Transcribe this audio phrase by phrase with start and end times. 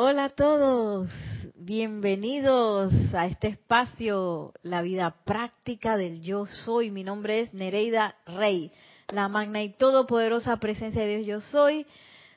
[0.00, 1.10] Hola a todos,
[1.56, 6.92] bienvenidos a este espacio, la vida práctica del yo soy.
[6.92, 8.70] Mi nombre es Nereida Rey,
[9.08, 11.84] la magna y todopoderosa presencia de Dios yo soy.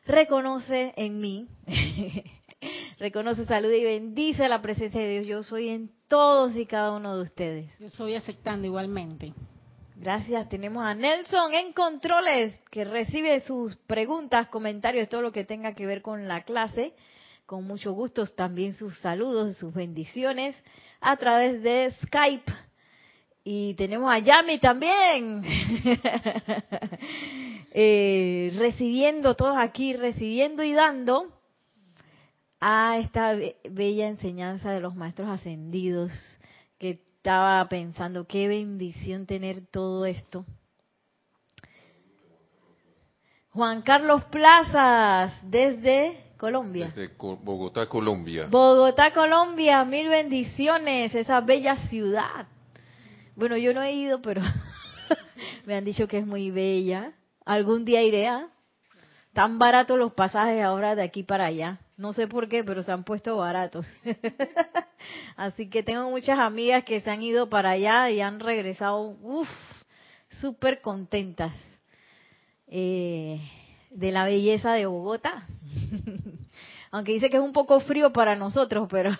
[0.07, 1.49] Reconoce en mí,
[2.99, 7.15] reconoce, saluda y bendice la presencia de Dios yo soy en todos y cada uno
[7.15, 7.69] de ustedes.
[7.79, 9.35] Yo estoy aceptando igualmente.
[9.97, 10.49] Gracias.
[10.49, 15.85] Tenemos a Nelson en controles que recibe sus preguntas, comentarios, todo lo que tenga que
[15.85, 16.95] ver con la clase
[17.51, 20.55] con mucho gusto también sus saludos, sus bendiciones
[21.01, 22.49] a través de Skype.
[23.43, 25.43] Y tenemos a Yami también,
[27.73, 31.27] eh, recibiendo, todos aquí, recibiendo y dando
[32.61, 33.35] a esta
[33.69, 36.13] bella enseñanza de los maestros ascendidos,
[36.79, 40.45] que estaba pensando, qué bendición tener todo esto.
[43.49, 46.87] Juan Carlos Plazas, desde Colombia.
[46.87, 48.47] Desde Bogotá, Colombia.
[48.49, 52.47] Bogotá, Colombia, mil bendiciones, esa bella ciudad.
[53.35, 54.41] Bueno, yo no he ido, pero
[55.67, 57.13] me han dicho que es muy bella.
[57.45, 58.37] Algún día iré a.
[58.37, 58.47] ¿ah?
[59.33, 61.79] Tan baratos los pasajes ahora de aquí para allá.
[61.95, 63.85] No sé por qué, pero se han puesto baratos.
[65.35, 69.47] Así que tengo muchas amigas que se han ido para allá y han regresado, uff,
[70.41, 71.55] súper contentas.
[72.65, 73.39] Eh,
[73.91, 75.47] de la belleza de Bogotá.
[76.91, 79.11] Aunque dice que es un poco frío para nosotros, pero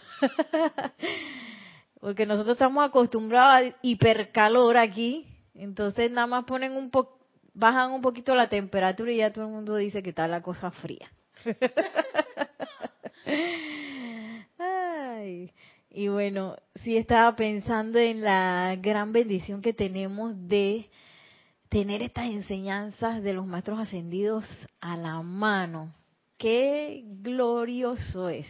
[2.02, 7.22] porque nosotros estamos acostumbrados a hipercalor aquí, entonces nada más ponen un poco
[7.54, 10.72] bajan un poquito la temperatura y ya todo el mundo dice que está la cosa
[10.72, 11.12] fría.
[15.90, 20.90] y bueno, sí estaba pensando en la gran bendición que tenemos de
[21.72, 24.46] tener estas enseñanzas de los maestros ascendidos
[24.82, 25.94] a la mano.
[26.38, 28.46] Qué glorioso es.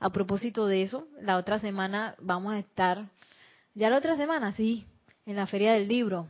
[0.00, 3.06] A propósito de eso, la otra semana vamos a estar,
[3.74, 4.84] ya la otra semana, sí,
[5.24, 6.26] en la Feria del Libro.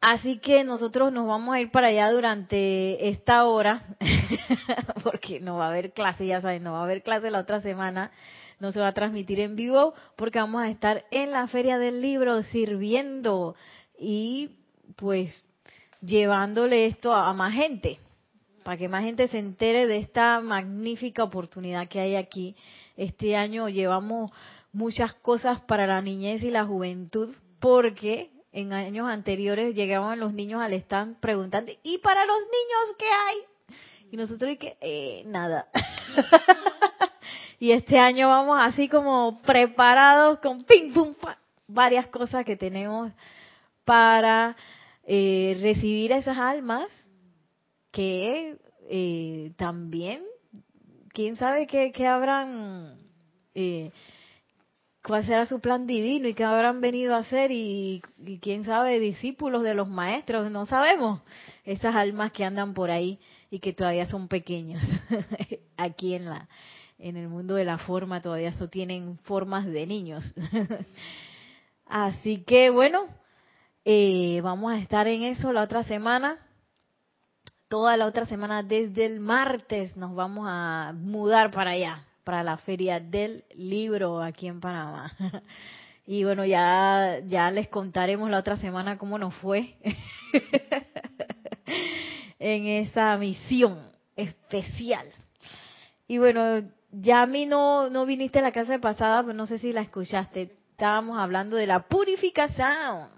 [0.00, 3.82] Así que nosotros nos vamos a ir para allá durante esta hora,
[5.04, 7.60] porque no va a haber clase, ya saben, no va a haber clase la otra
[7.60, 8.10] semana,
[8.60, 12.00] no se va a transmitir en vivo, porque vamos a estar en la Feria del
[12.00, 13.54] Libro sirviendo
[13.98, 14.50] y
[14.96, 15.44] pues
[16.00, 17.98] llevándole esto a, más gente,
[18.62, 22.56] para que más gente se entere de esta magnífica oportunidad que hay aquí.
[22.96, 24.30] Este año llevamos
[24.72, 30.60] muchas cosas para la niñez y la juventud, porque en años anteriores llegaban los niños
[30.60, 33.36] al stand preguntando, ¿y para los niños qué hay?
[34.12, 35.68] Y nosotros que, eh, nada.
[37.58, 41.14] y este año vamos así como preparados con ping pum,
[41.66, 43.12] varias cosas que tenemos
[43.86, 44.56] para
[45.04, 46.90] eh, recibir a esas almas
[47.92, 48.58] que
[48.90, 50.22] eh, también,
[51.14, 52.98] quién sabe qué, habrán,
[53.54, 53.92] eh,
[55.02, 58.02] cuál será su plan divino y qué habrán venido a hacer y,
[58.42, 61.22] quién sabe, discípulos de los maestros, no sabemos,
[61.64, 63.20] esas almas que andan por ahí
[63.50, 64.82] y que todavía son pequeños
[65.76, 66.48] aquí en la
[66.98, 70.34] en el mundo de la forma todavía tienen formas de niños.
[71.86, 73.06] Así que bueno,
[73.88, 76.38] eh, vamos a estar en eso la otra semana.
[77.68, 82.56] Toda la otra semana, desde el martes, nos vamos a mudar para allá, para la
[82.56, 85.12] feria del libro aquí en Panamá.
[86.08, 89.74] Y bueno, ya, ya les contaremos la otra semana cómo nos fue
[92.38, 95.08] en esa misión especial.
[96.06, 99.46] Y bueno, ya a mí no, no viniste a la casa de pasada, pero no
[99.46, 100.56] sé si la escuchaste.
[100.70, 103.15] Estábamos hablando de la purificación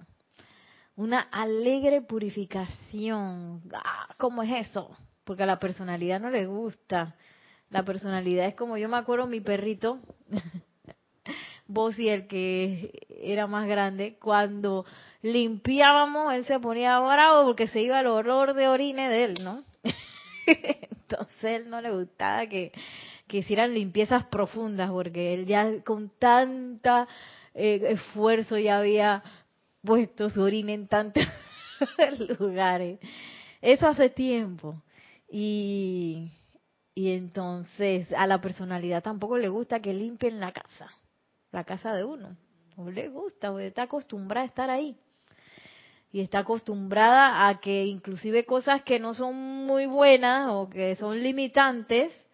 [0.98, 3.62] una alegre purificación.
[3.72, 4.90] Ah, ¿Cómo es eso?
[5.22, 7.14] Porque a la personalidad no le gusta.
[7.70, 10.00] La personalidad es como yo me acuerdo mi perrito,
[11.68, 14.84] vos y el que era más grande, cuando
[15.22, 19.62] limpiábamos, él se ponía bravo porque se iba el olor de orine de él, ¿no?
[20.46, 22.72] Entonces él no le gustaba que,
[23.30, 27.06] hicieran limpiezas profundas porque él ya con tanta
[27.54, 29.22] eh, esfuerzo ya había
[29.82, 31.24] puesto su orina en tantos
[32.38, 32.98] lugares.
[33.60, 34.82] Eso hace tiempo.
[35.30, 36.30] Y,
[36.94, 40.90] y entonces a la personalidad tampoco le gusta que limpien la casa,
[41.52, 42.36] la casa de uno.
[42.76, 44.96] No le gusta, porque está acostumbrada a estar ahí.
[46.10, 49.34] Y está acostumbrada a que inclusive cosas que no son
[49.66, 52.28] muy buenas o que son limitantes,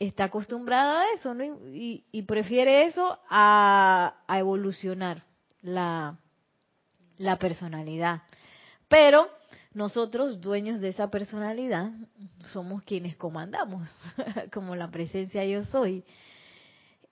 [0.00, 1.34] está acostumbrada a eso.
[1.72, 5.24] Y, y prefiere eso a, a evolucionar
[5.60, 6.18] la,
[7.18, 8.22] la personalidad.
[8.88, 9.28] Pero
[9.74, 11.92] nosotros, dueños de esa personalidad,
[12.52, 13.88] somos quienes comandamos,
[14.52, 16.04] como la presencia yo soy.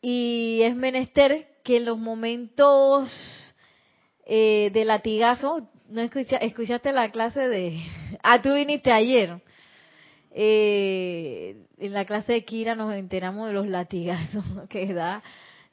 [0.01, 3.11] Y es menester que en los momentos
[4.25, 7.81] eh, de latigazo, no escucha, escuchaste la clase de,
[8.23, 9.41] ah, tú viniste ayer.
[10.39, 15.23] Eh, en la clase de Kira nos enteramos de los latigazos que da,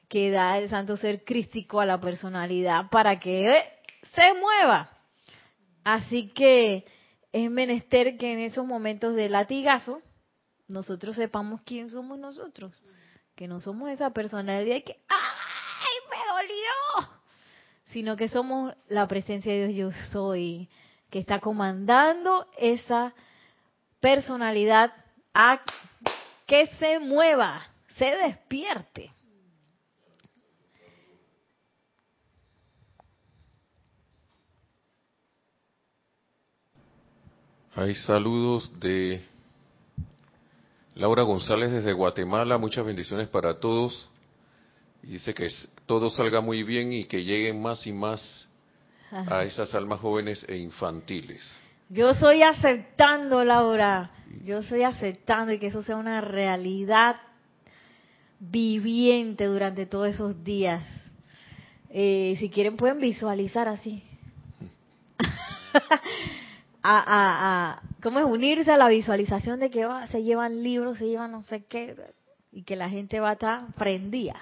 [0.07, 3.63] que da el santo ser crístico a la personalidad para que eh,
[4.03, 4.89] se mueva.
[5.83, 6.85] Así que
[7.31, 10.01] es menester que en esos momentos de latigazo
[10.67, 12.73] nosotros sepamos quién somos nosotros,
[13.35, 17.13] que no somos esa personalidad que ¡ay, me dolió!
[17.85, 20.69] Sino que somos la presencia de Dios yo soy,
[21.09, 23.13] que está comandando esa
[23.99, 24.93] personalidad
[25.33, 25.61] a
[26.47, 27.61] que se mueva,
[27.97, 29.11] se despierte.
[37.75, 39.19] Hay saludos de
[40.93, 42.59] Laura González desde Guatemala.
[42.59, 44.07] Muchas bendiciones para todos.
[45.01, 45.47] dice que
[45.87, 48.47] todo salga muy bien y que lleguen más y más
[49.11, 51.41] a esas almas jóvenes e infantiles.
[51.89, 54.11] Yo estoy aceptando, Laura.
[54.43, 57.15] Yo estoy aceptando y que eso sea una realidad
[58.39, 60.85] viviente durante todos esos días.
[61.89, 64.03] Eh, si quieren pueden visualizar así.
[66.83, 68.25] a, a, a, ¿cómo es?
[68.25, 71.95] Unirse a la visualización de que se llevan libros, se llevan no sé qué,
[72.51, 74.39] y que la gente va a estar prendida.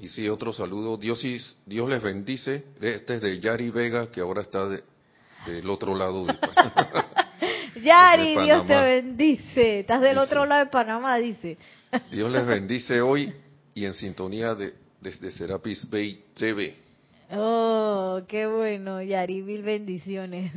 [0.00, 0.96] Y sí, otro saludo.
[0.96, 1.24] Dios,
[1.64, 2.64] Dios les bendice.
[2.80, 6.36] Este es de Yari Vega, que ahora está del otro lado de
[7.82, 9.80] Yari, Dios te bendice.
[9.80, 11.56] Estás del otro lado de Panamá, dice.
[12.10, 13.32] Dios les bendice hoy
[13.74, 16.83] y en sintonía de, desde Serapis Bay TV.
[17.30, 20.52] Oh, qué bueno, Yari, mil bendiciones.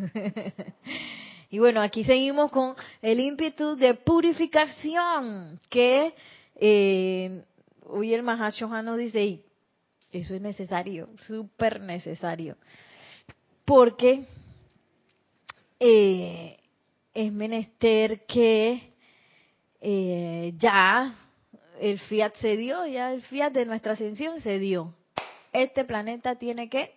[1.50, 6.14] y bueno, aquí seguimos con el ímpetu de purificación que
[6.56, 7.44] eh,
[7.86, 9.42] hoy el Mahashohan nos dice,
[10.12, 12.58] eso es necesario, súper necesario,
[13.64, 14.26] porque
[15.80, 16.58] eh,
[17.14, 18.94] es menester que
[19.80, 21.16] eh, ya
[21.80, 24.94] el fiat se dio, ya el fiat de nuestra ascensión se dio
[25.54, 26.94] este planeta tiene que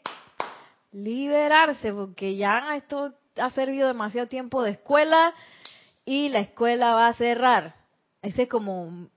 [0.92, 5.34] liberarse porque ya esto ha servido demasiado tiempo de escuela
[6.04, 7.74] y la escuela va a cerrar.
[8.22, 9.08] Ese es como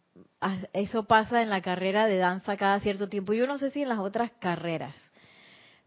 [0.74, 3.34] eso pasa en la carrera de danza cada cierto tiempo.
[3.34, 4.96] Yo no sé si en las otras carreras,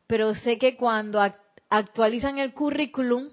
[0.07, 1.21] pero sé que cuando
[1.69, 3.31] actualizan el currículum,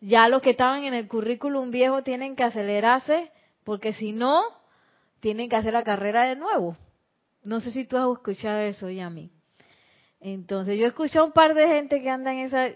[0.00, 3.30] ya los que estaban en el currículum viejo tienen que acelerarse
[3.64, 4.42] porque si no,
[5.20, 6.76] tienen que hacer la carrera de nuevo.
[7.42, 9.30] No sé si tú has escuchado eso, Yami.
[10.20, 12.68] Entonces, yo he escuchado un par de gente que anda en esa,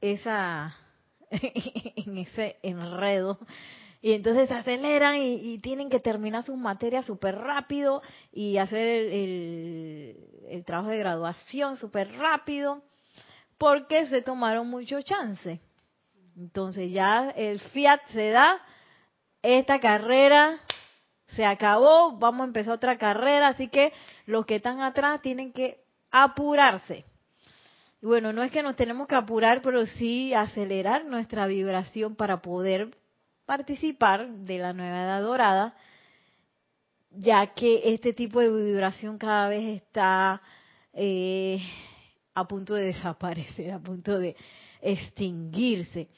[0.00, 0.76] esa,
[1.30, 3.38] en ese enredo.
[4.02, 10.16] Y entonces se aceleran y, tienen que terminar sus materias súper rápido y hacer el,
[10.48, 12.82] el, trabajo de graduación súper rápido
[13.58, 15.60] porque se tomaron mucho chance.
[16.36, 18.60] Entonces ya el Fiat se da,
[19.42, 20.56] esta carrera
[21.26, 23.92] se acabó, vamos a empezar otra carrera, así que
[24.26, 25.85] los que están atrás tienen que
[26.24, 27.04] apurarse.
[28.00, 32.96] Bueno, no es que nos tenemos que apurar, pero sí acelerar nuestra vibración para poder
[33.46, 35.74] participar de la nueva edad dorada,
[37.10, 40.42] ya que este tipo de vibración cada vez está
[40.92, 41.60] eh,
[42.34, 44.36] a punto de desaparecer, a punto de
[44.82, 46.08] extinguirse.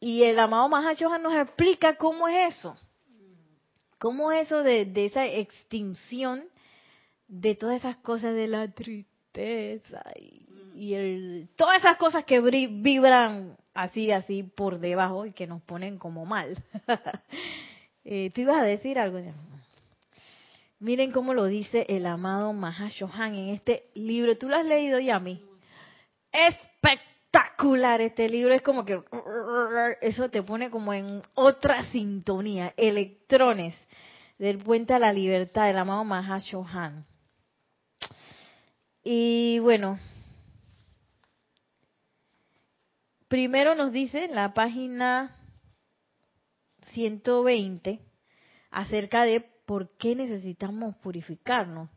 [0.00, 2.76] Y el amado Mahachohan nos explica cómo es eso,
[3.98, 6.44] cómo es eso de, esa extinción
[7.26, 8.62] de todas esas cosas de la
[10.74, 15.98] y, el, todas esas cosas que vibran así, así por debajo y que nos ponen
[15.98, 16.56] como mal.
[18.04, 19.20] eh, ¿Tú ibas a decir algo?
[20.80, 24.36] Miren cómo lo dice el amado Mahashohan en este libro.
[24.36, 25.42] ¿Tú lo has leído, Yami?
[26.30, 28.54] Espectacular este libro.
[28.54, 29.02] Es como que
[30.00, 32.74] eso te pone como en otra sintonía.
[32.76, 33.74] Electrones
[34.38, 37.07] del puente a la libertad del amado Mahashohan.
[39.10, 39.98] Y bueno,
[43.26, 45.34] primero nos dice en la página
[46.92, 48.00] 120
[48.70, 51.88] acerca de por qué necesitamos purificarnos.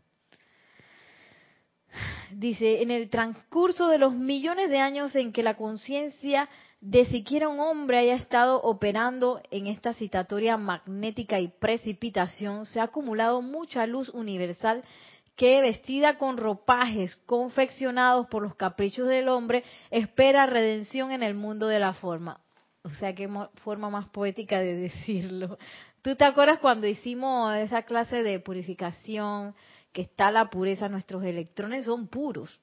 [2.31, 6.47] Dice, en el transcurso de los millones de años en que la conciencia
[6.79, 12.83] de siquiera un hombre haya estado operando en esta citatoria magnética y precipitación, se ha
[12.83, 14.81] acumulado mucha luz universal
[15.41, 21.65] que vestida con ropajes confeccionados por los caprichos del hombre, espera redención en el mundo
[21.65, 22.41] de la forma.
[22.83, 25.57] O sea, qué forma más poética de decirlo.
[26.03, 29.55] ¿Tú te acuerdas cuando hicimos esa clase de purificación,
[29.91, 32.61] que está la pureza, nuestros electrones son puros,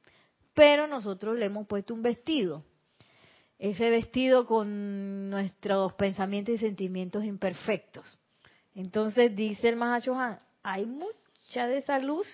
[0.55, 2.63] pero nosotros le hemos puesto un vestido?
[3.59, 8.21] Ese vestido con nuestros pensamientos y sentimientos imperfectos.
[8.73, 12.29] Entonces dice el Mahashohan, hay mucha de esa luz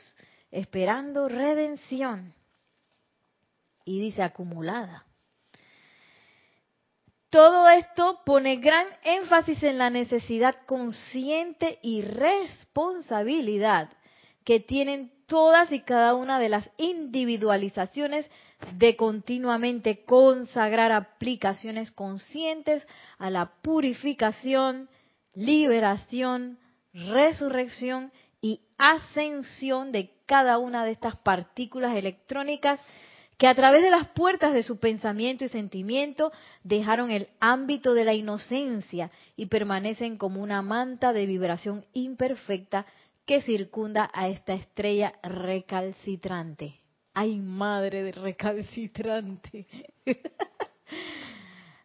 [0.55, 2.33] esperando redención.
[3.85, 5.05] Y dice acumulada.
[7.29, 13.91] Todo esto pone gran énfasis en la necesidad consciente y responsabilidad
[14.45, 18.31] que tienen todas y cada una de las individualizaciones
[18.75, 22.87] de continuamente consagrar aplicaciones conscientes
[23.19, 24.89] a la purificación,
[25.35, 26.59] liberación,
[26.93, 32.81] resurrección y ascensión de cada una de estas partículas electrónicas
[33.39, 38.05] que a través de las puertas de su pensamiento y sentimiento dejaron el ámbito de
[38.05, 42.87] la inocencia y permanecen como una manta de vibración imperfecta
[43.27, 46.81] que circunda a esta estrella recalcitrante.
[47.15, 49.67] ¡Ay, madre de recalcitrante!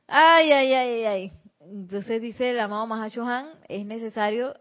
[0.07, 1.31] ¡Ay, ay, ay, ay!
[1.61, 4.55] Entonces dice el amado Mahashohan, es necesario,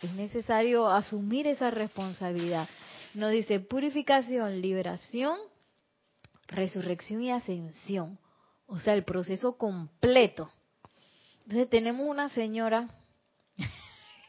[0.00, 2.68] es necesario asumir esa responsabilidad
[3.16, 5.38] nos dice purificación, liberación,
[6.48, 8.18] resurrección y ascensión.
[8.66, 10.50] O sea, el proceso completo.
[11.44, 12.90] Entonces tenemos una señora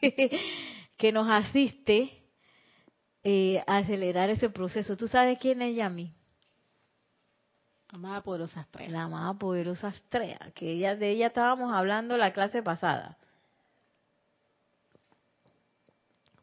[0.96, 2.24] que nos asiste
[3.22, 4.96] eh, a acelerar ese proceso.
[4.96, 6.14] ¿Tú sabes quién es Yami?
[7.88, 8.90] Amada Poderosa Estrella.
[8.90, 13.18] La amada Poderosa Estrella, que ella, de ella estábamos hablando la clase pasada.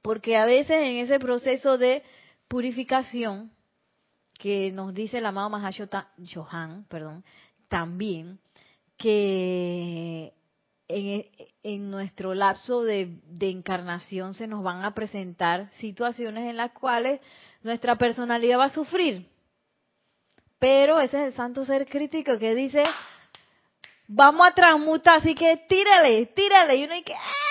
[0.06, 2.04] Porque a veces en ese proceso de
[2.48, 3.52] purificación
[4.38, 7.24] que nos dice el amado Mahashota Johan, perdón,
[7.70, 8.38] también
[8.98, 10.32] que
[10.88, 11.26] en,
[11.64, 17.20] en nuestro lapso de, de, encarnación se nos van a presentar situaciones en las cuales
[17.64, 19.28] nuestra personalidad va a sufrir.
[20.60, 22.84] Pero ese es el santo ser crítico que dice,
[24.08, 26.76] vamos a transmutar, así que tírale, tírale.
[26.76, 27.45] Y uno dice, ¡ah!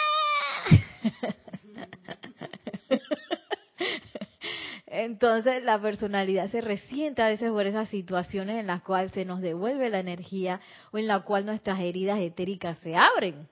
[4.97, 9.41] Entonces la personalidad se resiente a veces por esas situaciones en las cuales se nos
[9.41, 10.61] devuelve la energía
[10.93, 13.49] o en la cual nuestras heridas etéricas se abren.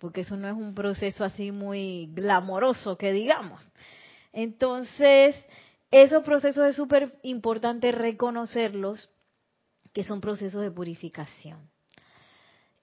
[0.00, 3.62] Porque eso no es un proceso así muy glamoroso que digamos.
[4.32, 5.36] Entonces,
[5.90, 9.10] esos procesos es súper importante reconocerlos,
[9.92, 11.70] que son procesos de purificación.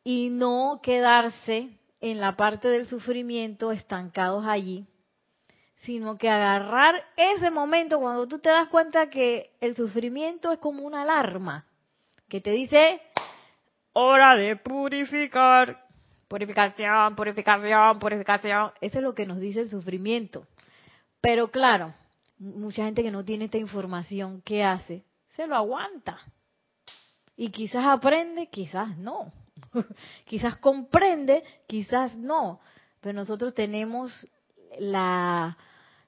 [0.04, 1.70] Y no quedarse
[2.02, 4.86] en la parte del sufrimiento estancados allí,
[5.80, 10.84] sino que agarrar ese momento cuando tú te das cuenta que el sufrimiento es como
[10.84, 11.66] una alarma
[12.28, 13.02] que te dice,
[13.94, 15.86] hora de purificar,
[16.28, 18.72] purificación, purificación, purificación.
[18.82, 20.46] Eso es lo que nos dice el sufrimiento.
[21.22, 21.94] Pero claro,
[22.38, 25.04] mucha gente que no tiene esta información, ¿qué hace?
[25.30, 26.20] Se lo aguanta.
[27.36, 29.32] Y quizás aprende, quizás no.
[30.26, 32.60] quizás comprende, quizás no.
[33.02, 34.28] Pero nosotros tenemos
[34.78, 35.58] la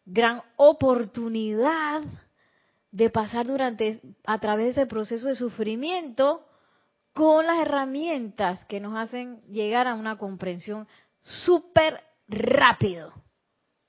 [0.05, 2.01] gran oportunidad
[2.91, 6.45] de pasar durante a través de ese proceso de sufrimiento
[7.13, 10.87] con las herramientas que nos hacen llegar a una comprensión
[11.45, 13.13] súper rápido,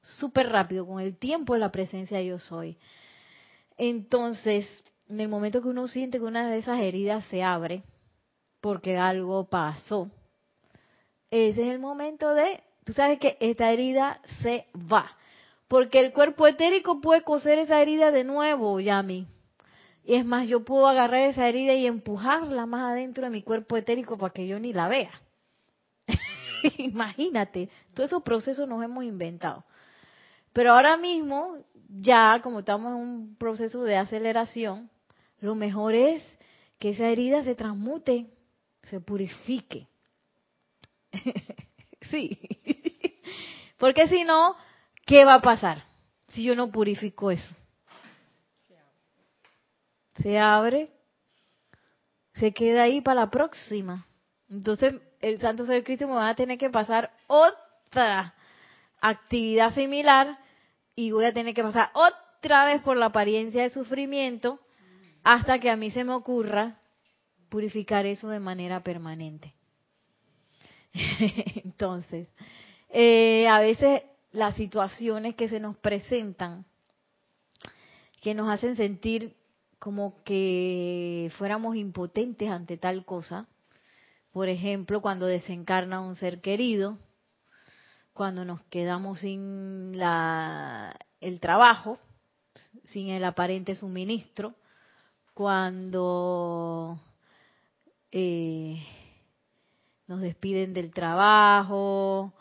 [0.03, 2.77] súper rápido, con el tiempo de la presencia yo soy.
[3.77, 4.67] Entonces,
[5.09, 7.83] en el momento que uno siente que una de esas heridas se abre,
[8.61, 10.11] porque algo pasó,
[11.31, 15.17] ese es el momento de, tú sabes que esta herida se va.
[15.73, 19.27] Porque el cuerpo etérico puede coser esa herida de nuevo, Yami.
[20.05, 23.79] Y es más, yo puedo agarrar esa herida y empujarla más adentro de mi cuerpo
[23.79, 25.11] etérico para que yo ni la vea.
[26.77, 29.65] Imagínate, todos esos procesos nos hemos inventado.
[30.53, 34.91] Pero ahora mismo, ya como estamos en un proceso de aceleración,
[35.41, 36.23] lo mejor es
[36.79, 38.27] que esa herida se transmute,
[38.83, 39.89] se purifique.
[42.11, 42.39] sí.
[43.79, 44.55] Porque si no,
[45.13, 45.85] ¿qué va a pasar
[46.29, 47.55] si yo no purifico eso?
[50.15, 50.89] Se abre,
[52.33, 54.07] se queda ahí para la próxima.
[54.49, 58.35] Entonces, el Santo Ser Cristo me va a tener que pasar otra
[59.03, 60.39] actividad similar
[60.97, 64.61] y voy a tener que pasar otra vez por la apariencia de sufrimiento
[65.23, 66.79] hasta que a mí se me ocurra
[67.51, 69.53] purificar eso de manera permanente.
[71.65, 72.29] Entonces,
[72.89, 74.03] eh, a veces
[74.33, 76.65] las situaciones que se nos presentan,
[78.21, 79.37] que nos hacen sentir
[79.79, 83.47] como que fuéramos impotentes ante tal cosa,
[84.33, 86.99] por ejemplo, cuando desencarna un ser querido,
[88.15, 91.99] cuando nos quedamos sin la, el trabajo,
[92.85, 94.55] sin el aparente suministro,
[95.35, 96.99] cuando
[98.11, 98.83] eh,
[100.07, 102.33] nos despiden del trabajo,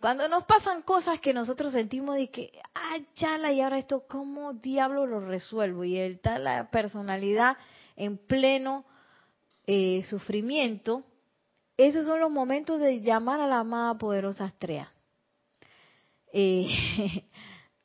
[0.00, 4.54] cuando nos pasan cosas que nosotros sentimos de que, ah, chala, y ahora esto, ¿cómo
[4.54, 5.84] diablo lo resuelvo?
[5.84, 7.58] Y está la personalidad
[7.96, 8.86] en pleno
[9.66, 11.04] eh, sufrimiento,
[11.76, 14.92] esos son los momentos de llamar a la amada poderosa Astrea.
[16.32, 16.68] Eh,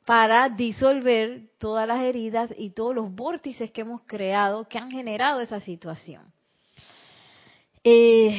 [0.06, 5.40] para disolver todas las heridas y todos los vórtices que hemos creado que han generado
[5.40, 6.32] esa situación.
[7.84, 8.38] Eh,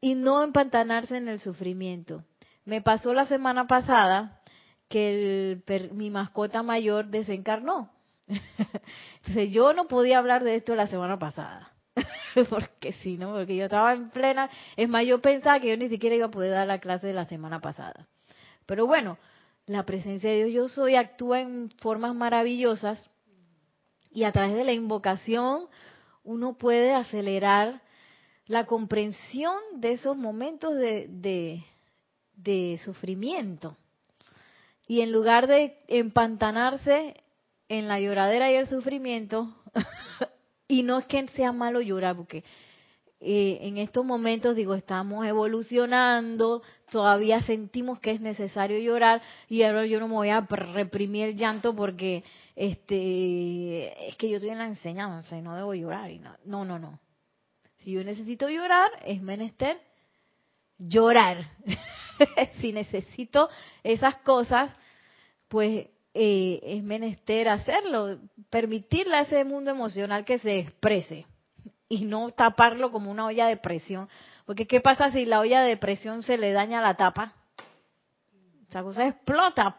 [0.00, 2.24] y no empantanarse en el sufrimiento.
[2.64, 4.40] Me pasó la semana pasada
[4.88, 5.60] que
[5.92, 7.90] mi mascota mayor desencarnó.
[8.28, 11.72] Entonces yo no podía hablar de esto la semana pasada.
[12.50, 13.32] porque sí, ¿no?
[13.32, 14.50] Porque yo estaba en plena...
[14.76, 17.12] Es más, yo pensaba que yo ni siquiera iba a poder dar la clase de
[17.12, 18.06] la semana pasada.
[18.66, 19.18] Pero bueno,
[19.66, 23.10] la presencia de Dios yo soy actúa en formas maravillosas
[24.10, 25.66] y a través de la invocación
[26.22, 27.82] uno puede acelerar
[28.46, 31.64] la comprensión de esos momentos de,
[32.84, 33.76] sufrimiento.
[34.86, 37.22] Y en lugar de empantanarse
[37.68, 39.54] en la lloradera y el sufrimiento,
[40.68, 42.44] y no es que sea malo llorar, porque
[43.26, 49.86] eh, en estos momentos, digo, estamos evolucionando, todavía sentimos que es necesario llorar y ahora
[49.86, 52.22] yo no me voy a reprimir el llanto porque
[52.54, 56.10] este es que yo estoy en la enseñanza y no debo llorar.
[56.10, 57.00] Y no, no, no, no.
[57.78, 59.80] Si yo necesito llorar, es menester
[60.76, 61.48] llorar.
[62.60, 63.48] si necesito
[63.82, 64.70] esas cosas,
[65.48, 68.18] pues eh, es menester hacerlo,
[68.50, 71.26] permitirle a ese mundo emocional que se exprese
[71.88, 74.08] y no taparlo como una olla de presión.
[74.46, 77.34] Porque ¿qué pasa si la olla de presión se le daña la tapa?
[78.68, 79.76] Esa cosa explota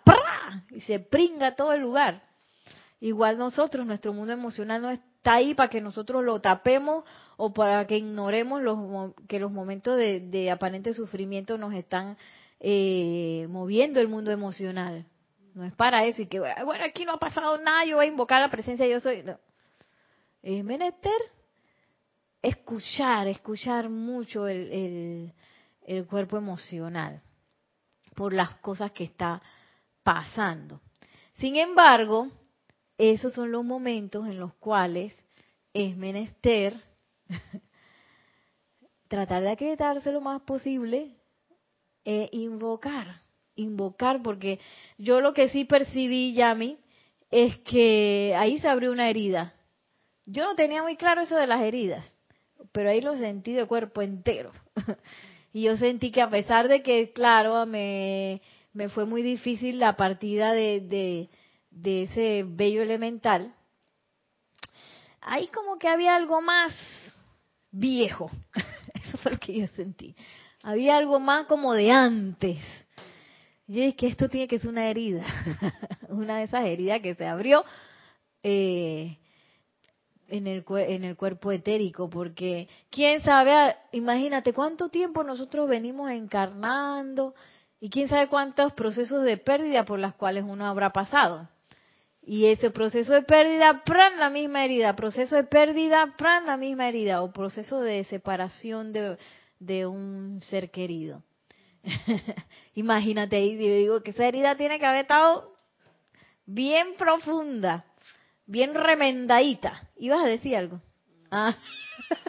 [0.72, 2.24] y se pringa todo el lugar.
[3.00, 4.90] Igual nosotros, nuestro mundo emocional no
[5.26, 7.04] está ahí para que nosotros lo tapemos
[7.36, 12.16] o para que ignoremos los, que los momentos de, aparente sufrimiento nos están
[12.60, 15.04] eh, moviendo el mundo emocional.
[15.56, 18.10] No es para eso y que, bueno, aquí no ha pasado nada, yo voy a
[18.10, 19.24] invocar la presencia, yo soy...
[20.44, 21.12] Es menester
[22.40, 25.34] escuchar, escuchar mucho el,
[26.08, 27.20] cuerpo emocional
[28.14, 29.42] por las cosas que está
[30.04, 30.82] pasando.
[31.40, 32.28] Sin embargo,
[32.98, 35.14] esos son los momentos en los cuales
[35.74, 36.80] es menester
[39.08, 41.12] tratar de aquietarse lo más posible
[42.04, 43.22] e invocar,
[43.56, 44.60] invocar, porque
[44.98, 46.78] yo lo que sí percibí, Yami,
[47.32, 49.54] es que ahí se abrió una herida.
[50.26, 52.06] Yo no tenía muy claro eso de las heridas
[52.72, 54.52] pero ahí lo sentí de cuerpo entero.
[55.54, 58.42] y yo sentí que a pesar de que, claro, me,
[58.74, 61.30] me fue muy difícil la partida de, de,
[61.84, 63.54] ese bello elemental,
[65.22, 66.74] ahí como que había algo más
[67.72, 68.32] viejo.
[68.94, 70.16] Eso fue lo que yo sentí.
[70.64, 72.58] Había algo más como de antes.
[73.68, 75.26] Yo dije que esto tiene que ser una herida,
[76.10, 77.66] una de esas heridas que se abrió
[78.44, 79.18] eh,
[80.28, 86.12] en el, en el cuerpo etérico, porque quién sabe, ah, imagínate cuánto tiempo nosotros venimos
[86.12, 87.34] encarnando
[87.80, 91.50] y quién sabe cuántos procesos de pérdida por las cuales uno habrá pasado.
[92.26, 96.90] Y ese proceso de pérdida, pran la misma herida, proceso de pérdida, pran la misma
[96.90, 99.18] herida, o proceso de separación de,
[99.60, 101.22] de un ser querido.
[102.74, 105.54] Imagínate ahí, digo que esa herida tiene que haber estado
[106.48, 107.86] bien profunda
[108.46, 109.88] bien remendadita.
[109.98, 110.82] ¿Ibas a decir algo?
[111.32, 111.58] Ah.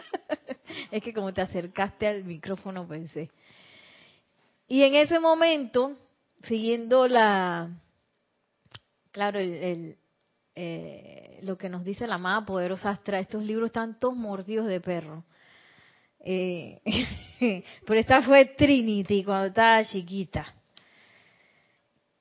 [0.91, 3.29] es que como te acercaste al micrófono pensé.
[4.67, 5.95] Y en ese momento,
[6.43, 7.69] siguiendo la,
[9.17, 9.97] claro, el,
[10.53, 14.79] eh, lo que nos dice la amada poderosa Astra, estos libros están todos mordidos de
[14.79, 15.23] perro.
[16.19, 16.81] Eh,
[17.87, 20.53] pero esta fue Trinity cuando estaba chiquita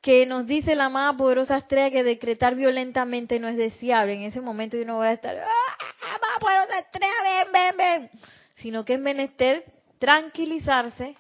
[0.01, 4.15] que nos dice la amada poderosa estrella que decretar violentamente no es deseable.
[4.15, 8.11] En ese momento yo no voy a estar, ¡ah, poderosa estrella, ven, ven, ven!
[8.55, 9.65] Sino que es menester
[9.99, 11.15] tranquilizarse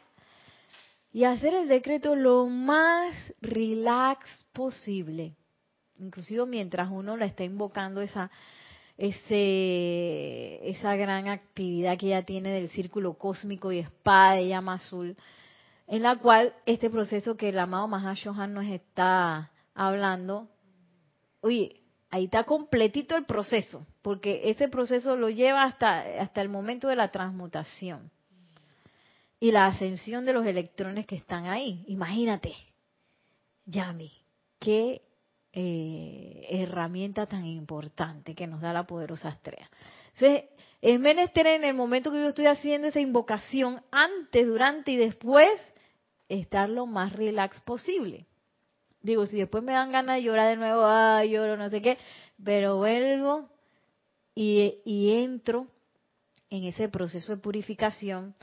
[1.12, 5.34] y hacer el decreto lo más relax posible.
[5.98, 8.30] Inclusive mientras uno la está invocando esa,
[8.96, 15.16] ese, esa gran actividad que ella tiene del círculo cósmico y espada de llama azul
[15.86, 20.48] en la cual este proceso que el amado Mahashohan nos está hablando,
[21.40, 21.80] oye,
[22.10, 26.96] ahí está completito el proceso, porque ese proceso lo lleva hasta, hasta el momento de
[26.96, 28.10] la transmutación.
[29.38, 31.84] y la ascensión de los electrones que están ahí.
[31.88, 32.54] Imagínate,
[33.66, 34.10] Yami,
[34.58, 35.02] qué
[35.58, 39.70] eh, herramienta tan importante que nos da la poderosa estrella.
[40.12, 40.50] Entonces,
[40.82, 45.48] es menester en el momento que yo estoy haciendo esa invocación, antes, durante y después,
[46.28, 48.26] estar lo más relax posible.
[49.00, 51.96] Digo, si después me dan ganas de llorar de nuevo, ay, lloro, no sé qué,
[52.44, 53.48] pero vuelvo
[54.34, 55.68] y, y entro
[56.50, 58.34] en ese proceso de purificación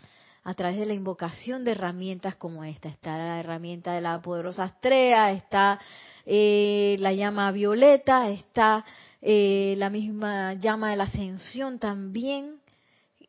[0.44, 2.90] a través de la invocación de herramientas como esta.
[2.90, 5.80] Está la herramienta de la poderosa Astrea, está
[6.26, 8.84] eh, la llama violeta, está
[9.22, 12.58] eh, la misma llama de la ascensión también,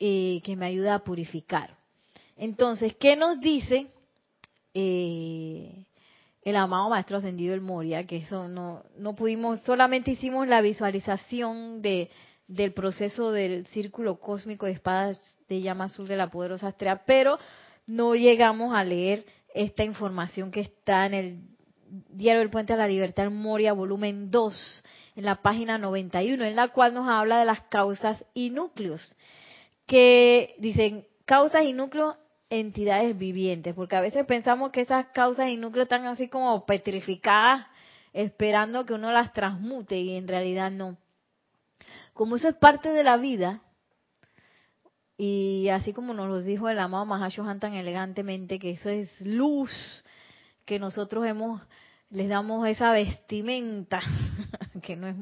[0.01, 1.77] eh, que me ayuda a purificar.
[2.37, 3.87] Entonces, ¿qué nos dice
[4.75, 8.05] el amado Maestro Ascendido el Moria?
[8.09, 12.11] Que eso no, no pudimos, solamente hicimos la visualización de
[12.47, 17.39] del proceso del círculo cósmico de espadas de llama azul de la poderosa estrella, pero
[17.87, 21.41] no llegamos a leer esta información que está en el
[22.09, 24.83] Diario del Puente a la Libertad Moria, volumen 2,
[25.17, 29.17] en la página 91, en la cual nos habla de las causas y núcleos,
[29.87, 32.17] que dicen causas y núcleos
[32.51, 37.67] entidades vivientes, porque a veces pensamos que esas causas y núcleos están así como petrificadas,
[38.13, 40.97] esperando que uno las transmute, y en realidad no.
[42.15, 43.61] Como eso es parte de la vida,
[45.19, 49.71] y así como nos lo dijo el amado Mahashohan tan elegantemente, que eso es luz,
[50.65, 51.61] que nosotros hemos,
[52.11, 54.01] les damos esa vestimenta,
[54.83, 55.17] que no es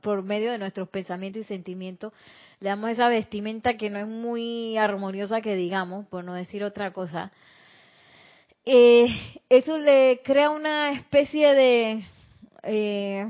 [0.00, 2.12] por medio de nuestros pensamientos y sentimientos,
[2.60, 6.92] le damos esa vestimenta que no es muy armoniosa que digamos, por no decir otra
[6.92, 7.30] cosa.
[8.64, 9.06] Eh,
[9.48, 12.04] eso le crea una especie de
[12.64, 13.26] eh,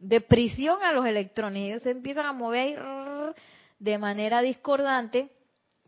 [0.00, 1.68] de prisión a los electrones.
[1.68, 2.82] Ellos se empiezan a mover
[3.78, 5.30] de manera discordante,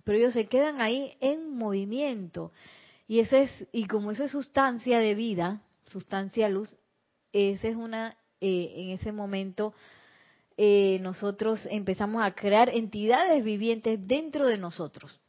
[0.05, 2.53] pero ellos se quedan ahí en movimiento.
[3.09, 6.77] Y ese es y como eso es sustancia de vida, sustancia luz,
[7.33, 9.75] esa es una eh, en ese momento
[10.57, 15.21] eh, nosotros empezamos a crear entidades vivientes dentro de nosotros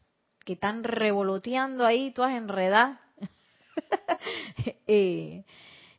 [0.43, 2.99] que están revoloteando ahí todas enredadas
[4.87, 5.45] eh,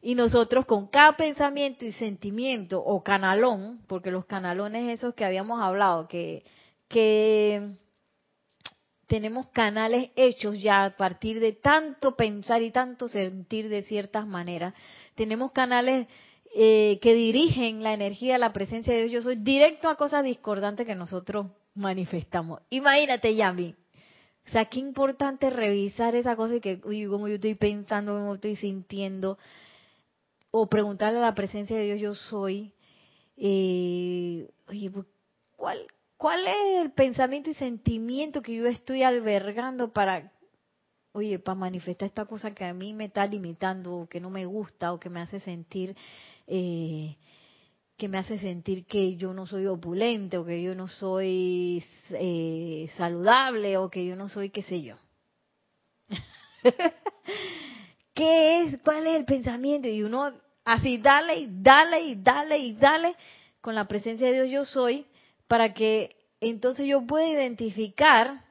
[0.05, 5.63] y nosotros con cada pensamiento y sentimiento o canalón, porque los canalones esos que habíamos
[5.63, 6.45] hablado, que,
[6.89, 7.71] que
[9.07, 14.75] tenemos canales hechos ya a partir de tanto pensar y tanto sentir de ciertas maneras,
[15.15, 16.07] tenemos canales
[16.55, 20.87] eh, que dirigen la energía, la presencia de Dios, yo soy directo a cosas discordantes
[20.87, 22.61] que nosotros manifestamos.
[22.69, 23.75] Imagínate, Yami.
[24.47, 28.35] O sea, qué importante revisar esa cosa y que, uy, como yo estoy pensando, como
[28.35, 29.39] estoy sintiendo,
[30.57, 32.73] o preguntarle a la presencia de Dios yo soy,
[33.37, 35.05] eh, oye, pues,
[35.57, 35.81] ¿cuál,
[36.17, 40.31] ¿cuál es el pensamiento y sentimiento que yo estoy albergando para,
[41.11, 44.47] oye, para manifestar esta cosa que a mí me está limitando, o que no me
[44.47, 45.97] gusta, o que me hace sentir,
[46.47, 47.17] eh,
[47.97, 52.89] que me hace sentir que yo no soy opulente, o que yo no soy eh,
[52.97, 54.95] saludable, o que yo no soy qué sé yo.
[58.15, 58.81] ¿Qué es?
[58.83, 59.89] ¿Cuál es el pensamiento?
[59.89, 60.33] Y uno
[60.65, 63.15] Así, dale y dale y dale y dale
[63.61, 65.07] con la presencia de Dios yo soy,
[65.47, 68.45] para que entonces yo pueda identificar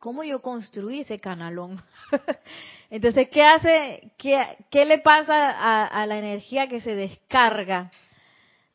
[0.00, 1.80] cómo yo construí ese canalón.
[2.90, 4.12] entonces, ¿qué hace?
[4.18, 7.90] ¿Qué, qué le pasa a, a, la energía que se descarga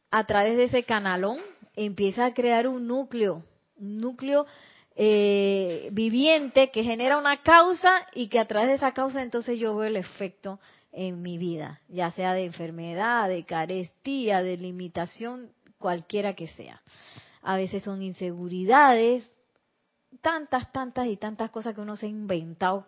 [0.10, 1.38] a través de ese canalón?
[1.76, 3.44] Empieza a crear un núcleo,
[3.76, 4.46] un núcleo
[4.96, 9.76] eh, viviente que genera una causa y que a través de esa causa entonces yo
[9.76, 10.60] veo el efecto
[10.92, 16.82] en mi vida, ya sea de enfermedad, de carestía, de limitación, cualquiera que sea.
[17.42, 19.32] A veces son inseguridades,
[20.22, 22.86] tantas, tantas y tantas cosas que uno se ha inventado,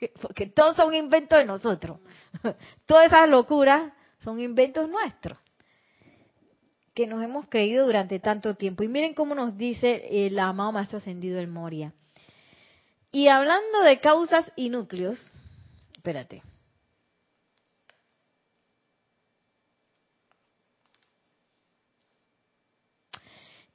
[0.20, 2.00] porque todos son inventos de nosotros.
[2.86, 5.38] Todas esas locuras son inventos nuestros,
[6.96, 8.82] que nos hemos creído durante tanto tiempo.
[8.82, 11.92] Y miren cómo nos dice el amado Maestro Ascendido el Moria.
[13.12, 15.20] Y hablando de causas y núcleos,
[15.94, 16.42] espérate,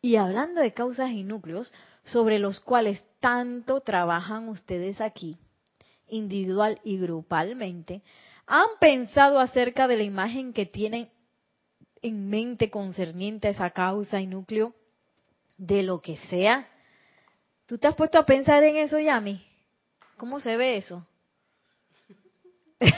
[0.03, 1.71] Y hablando de causas y núcleos
[2.03, 5.37] sobre los cuales tanto trabajan ustedes aquí,
[6.07, 8.01] individual y grupalmente,
[8.47, 11.11] ¿han pensado acerca de la imagen que tienen
[12.01, 14.73] en mente concerniente a esa causa y núcleo
[15.57, 16.67] de lo que sea.
[17.65, 19.45] ¿Tú te has puesto a pensar en eso, Yami?
[20.17, 21.05] ¿Cómo se ve eso?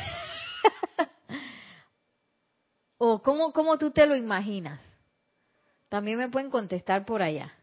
[2.98, 4.80] ¿O cómo, cómo tú te lo imaginas?
[5.90, 7.54] También me pueden contestar por allá.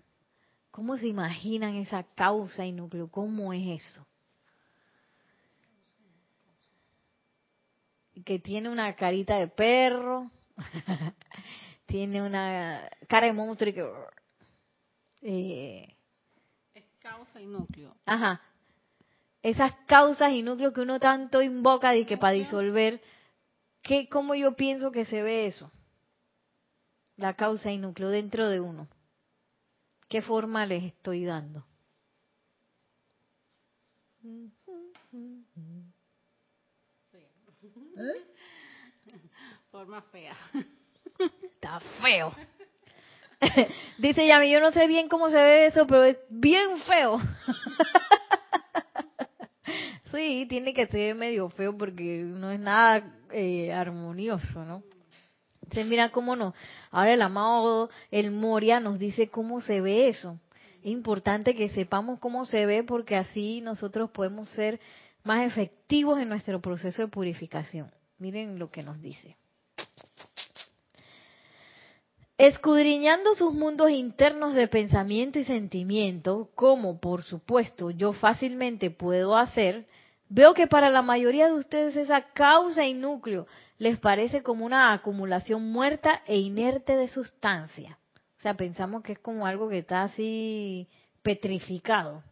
[0.70, 3.10] ¿Cómo se imaginan esa causa y núcleo?
[3.10, 4.06] ¿Cómo es eso?
[8.24, 10.30] Que tiene una carita de perro,
[11.86, 13.92] tiene una cara de monstruo y que...
[15.22, 15.96] Eh,
[16.74, 17.94] es causa y núcleo.
[18.06, 18.40] Ajá.
[19.42, 23.00] Esas causas y núcleos que uno tanto invoca y que para disolver,
[23.82, 25.70] ¿qué, ¿cómo yo pienso que se ve eso?
[27.16, 28.88] La causa y núcleo dentro de uno.
[30.08, 31.64] ¿Qué forma les estoy dando?
[37.96, 38.29] ¿Eh?
[39.70, 40.34] Forma fea.
[41.54, 42.32] Está feo.
[43.98, 47.20] Dice Yami, yo no sé bien cómo se ve eso, pero es bien feo.
[50.12, 54.82] sí, tiene que ser medio feo porque no es nada eh, armonioso, ¿no?
[55.62, 56.52] Entonces mira cómo no.
[56.90, 60.40] Ahora el amado, el Moria, nos dice cómo se ve eso.
[60.82, 64.80] Es importante que sepamos cómo se ve porque así nosotros podemos ser
[65.22, 67.92] más efectivos en nuestro proceso de purificación.
[68.18, 69.36] Miren lo que nos dice.
[72.40, 79.86] Escudriñando sus mundos internos de pensamiento y sentimiento, como por supuesto yo fácilmente puedo hacer,
[80.30, 84.94] veo que para la mayoría de ustedes esa causa y núcleo les parece como una
[84.94, 87.98] acumulación muerta e inerte de sustancia.
[88.38, 90.88] O sea, pensamos que es como algo que está así
[91.20, 92.22] petrificado.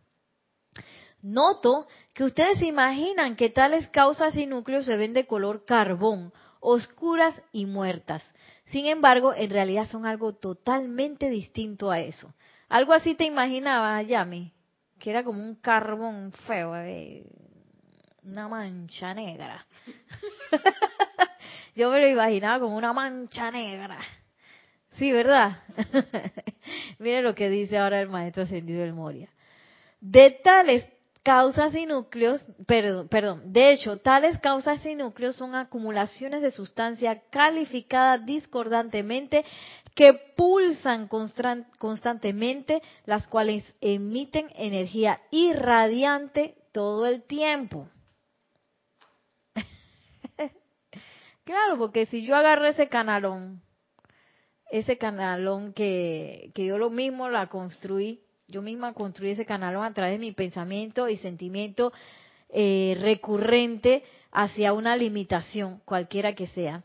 [1.21, 7.35] Noto que ustedes imaginan que tales causas y núcleos se ven de color carbón, oscuras
[7.53, 8.23] y muertas.
[8.71, 12.33] Sin embargo, en realidad son algo totalmente distinto a eso.
[12.69, 14.53] Algo así te imaginabas, Yami,
[14.99, 17.25] que era como un carbón feo, eh,
[18.25, 19.67] una mancha negra.
[21.75, 23.99] Yo me lo imaginaba como una mancha negra.
[24.99, 25.63] Sí, ¿verdad?
[26.99, 29.31] Mire lo que dice ahora el maestro ascendido del Moria.
[30.01, 30.85] De tales
[31.29, 37.21] causas y núcleos, perdón, perdón, de hecho, tales causas y núcleos son acumulaciones de sustancia
[37.29, 39.45] calificada discordantemente
[39.95, 47.91] que pulsan constantemente, las cuales emiten energía irradiante todo el tiempo.
[51.45, 53.61] claro, porque si yo agarro ese canalón,
[54.71, 59.93] ese canalón que, que yo lo mismo la construí, yo misma construí ese canal a
[59.93, 61.93] través de mi pensamiento y sentimiento
[62.49, 66.83] eh, recurrente hacia una limitación, cualquiera que sea.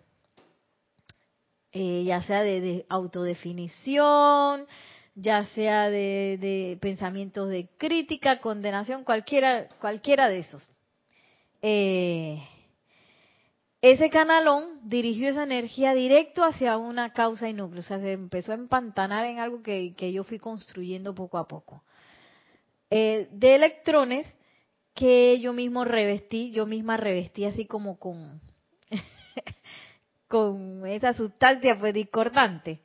[1.71, 4.67] Eh, ya sea de, autodefinición,
[5.15, 10.69] ya sea de, pensamientos de crítica, condenación, cualquiera, cualquiera de esos.
[11.61, 12.43] Eh,
[13.83, 18.53] ese canalón dirigió esa energía directo hacia una causa y núcleo, o sea, se empezó
[18.53, 21.83] a empantanar en algo que, yo fui construyendo poco a poco.
[22.89, 24.37] Eh, de electrones
[24.93, 28.39] que yo mismo revestí, yo misma revestí así como con,
[30.29, 32.79] con esa sustancia pues discordante.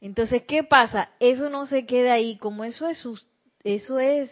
[0.00, 1.10] Entonces, ¿qué pasa?
[1.18, 3.04] Eso no se queda ahí, como eso es,
[3.64, 4.30] eso es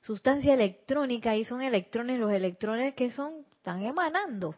[0.00, 4.56] sustancia electrónica y son electrones, los electrones que son, están emanando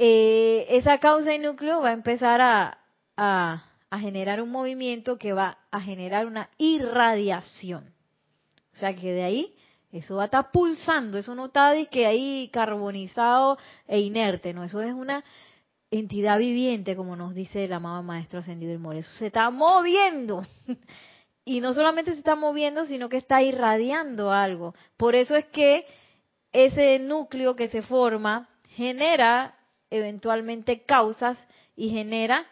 [0.00, 3.64] eh, esa causa y núcleo va a empezar a,
[3.98, 7.92] generar un movimiento que va a generar una irradiación.
[8.72, 9.54] O sea que de ahí
[9.90, 13.58] eso va a estar pulsando, eso no está de que ahí carbonizado
[13.88, 15.24] e inerte, no, eso es una
[15.90, 19.00] entidad viviente, como nos dice el amado Maestro Ascendido del More.
[19.00, 20.46] Eso se está moviendo.
[21.44, 24.74] Y no solamente se está moviendo, sino que está irradiando algo.
[24.98, 25.86] Por eso es que
[26.52, 29.57] ese núcleo que se forma genera
[29.90, 31.38] eventualmente causas
[31.76, 32.46] y genera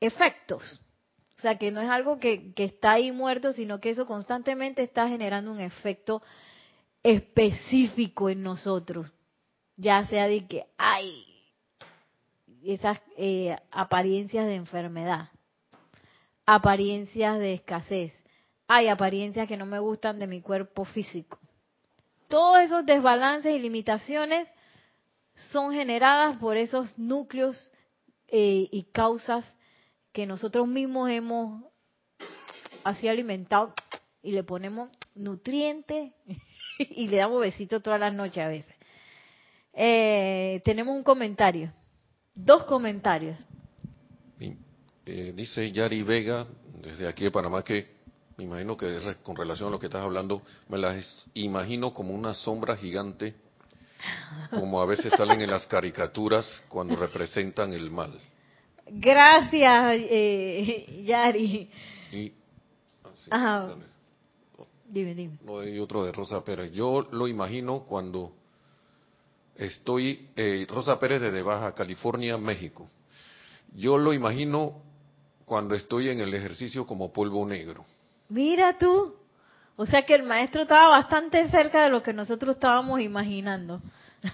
[0.00, 0.80] efectos.
[1.38, 5.08] O sea, que no es algo que, está ahí muerto, sino que eso constantemente está
[5.08, 6.22] generando un efecto
[7.02, 9.10] específico en nosotros.
[9.76, 11.26] Ya sea de que hay
[12.64, 15.28] esas eh, apariencias de enfermedad,
[16.46, 18.14] apariencias de escasez,
[18.66, 21.38] hay apariencias que no me gustan de mi cuerpo físico.
[22.28, 24.48] Todos esos desbalances y limitaciones
[25.34, 27.70] son generadas por esos núcleos
[28.28, 29.54] eh, y causas
[30.12, 31.64] que nosotros mismos hemos
[32.84, 33.74] así alimentado
[34.22, 36.12] y le ponemos nutrientes
[36.78, 38.74] y le damos besitos todas las noches a veces.
[39.72, 41.72] Eh, tenemos un comentario,
[42.34, 43.36] dos comentarios.
[45.06, 46.46] Eh, dice Yari Vega,
[46.80, 47.94] desde aquí de Panamá, que
[48.38, 52.32] me imagino que con relación a lo que estás hablando, me las imagino como una
[52.32, 53.34] sombra gigante
[54.50, 58.18] como a veces salen en las caricaturas cuando representan el mal.
[58.86, 61.70] Gracias, eh, Yari.
[62.12, 62.32] Y,
[63.02, 63.74] ah, Ajá.
[64.86, 65.38] Dime, dime.
[65.42, 66.70] No hay otro de Rosa Pérez.
[66.72, 68.32] Yo lo imagino cuando
[69.56, 72.88] Estoy, eh, Rosa Pérez desde Baja California, México.
[73.74, 74.82] Yo lo imagino
[75.44, 77.84] cuando estoy en el ejercicio como polvo negro.
[78.28, 79.14] Mira tú.
[79.76, 83.82] O sea que el maestro estaba bastante cerca de lo que nosotros estábamos imaginando.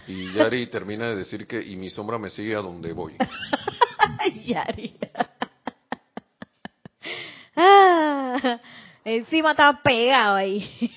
[0.07, 3.17] Y Yari termina de decir que, y mi sombra me sigue a donde voy.
[4.47, 4.97] Yari.
[7.57, 8.61] ah,
[9.05, 10.93] encima estaba pegado ahí.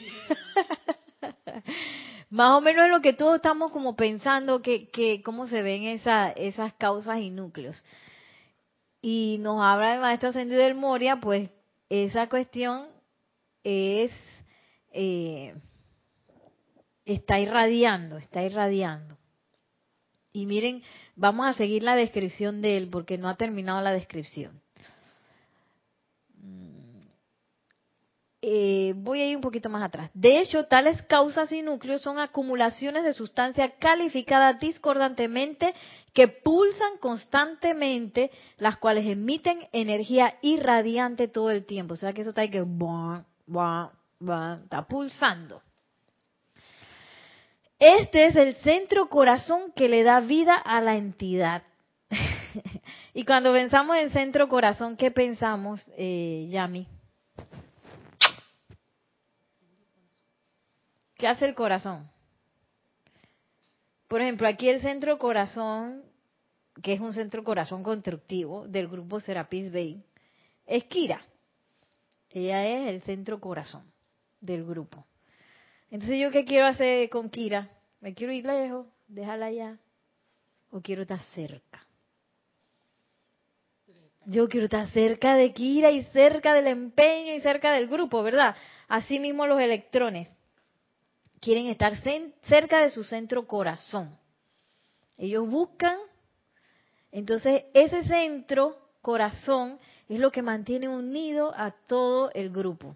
[2.29, 5.83] Más o menos es lo que todos estamos como pensando que, que cómo se ven
[5.83, 7.81] esa, esas causas y núcleos.
[9.01, 11.49] Y nos habla el maestro ascendido del Moria, pues
[11.89, 12.87] esa cuestión
[13.63, 14.11] es
[14.93, 15.55] eh,
[17.05, 19.17] está irradiando, está irradiando.
[20.31, 20.81] Y miren,
[21.15, 24.61] vamos a seguir la descripción de él porque no ha terminado la descripción.
[26.37, 26.73] Mm.
[28.45, 30.09] Eh, voy a ir un poquito más atrás.
[30.13, 35.73] De hecho, tales causas y núcleos son acumulaciones de sustancia calificada discordantemente
[36.13, 41.93] que pulsan constantemente, las cuales emiten energía irradiante todo el tiempo.
[41.93, 42.63] O sea que eso está ahí que
[44.63, 45.61] está pulsando.
[47.79, 51.63] Este es el centro corazón que le da vida a la entidad.
[53.13, 56.87] y cuando pensamos en centro corazón, ¿qué pensamos, eh, Yami?
[61.15, 62.09] ¿Qué hace el corazón?
[64.07, 66.03] Por ejemplo, aquí el centro corazón,
[66.81, 70.05] que es un centro corazón constructivo del grupo Serapis Bay,
[70.65, 71.21] es Kira.
[72.29, 73.92] Ella es el centro corazón
[74.43, 75.05] del grupo.
[75.89, 77.69] Entonces, ¿yo qué quiero hacer con Kira?
[78.01, 78.87] ¿Me quiero ir lejos?
[79.07, 79.79] ¿Déjala allá?
[80.69, 81.85] ¿O quiero estar cerca?
[84.25, 88.55] Yo quiero estar cerca de Kira y cerca del empeño y cerca del grupo, ¿verdad?
[88.87, 90.29] Así mismo los electrones
[91.39, 91.93] quieren estar
[92.43, 94.17] cerca de su centro corazón.
[95.17, 95.97] Ellos buscan,
[97.11, 99.77] entonces ese centro corazón
[100.07, 102.95] es lo que mantiene unido a todo el grupo.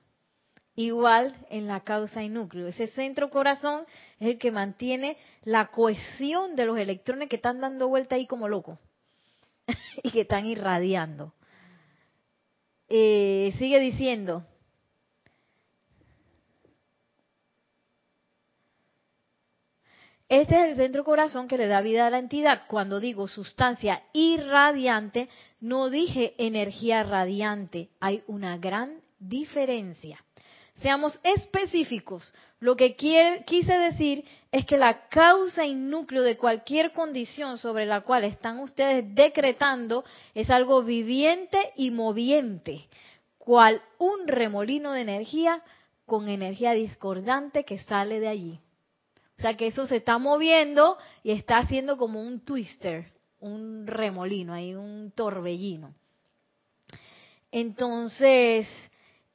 [0.79, 2.67] Igual en la causa y núcleo.
[2.67, 3.85] Ese centro corazón
[4.19, 8.47] es el que mantiene la cohesión de los electrones que están dando vuelta ahí como
[8.47, 8.77] locos
[10.03, 11.33] y que están irradiando.
[12.89, 14.45] Eh, sigue diciendo,
[20.29, 22.67] Este es el centro corazón que le da vida a la entidad.
[22.67, 25.27] Cuando digo sustancia irradiante,
[25.59, 27.89] no dije energía radiante.
[27.99, 30.23] Hay una gran diferencia.
[30.81, 32.33] Seamos específicos.
[32.59, 38.01] Lo que quise decir es que la causa y núcleo de cualquier condición sobre la
[38.01, 40.03] cual están ustedes decretando
[40.35, 42.87] es algo viviente y moviente,
[43.37, 45.63] cual un remolino de energía
[46.05, 48.59] con energía discordante que sale de allí.
[49.37, 54.53] O sea que eso se está moviendo y está haciendo como un twister, un remolino,
[54.53, 55.93] ahí un torbellino.
[57.51, 58.67] Entonces,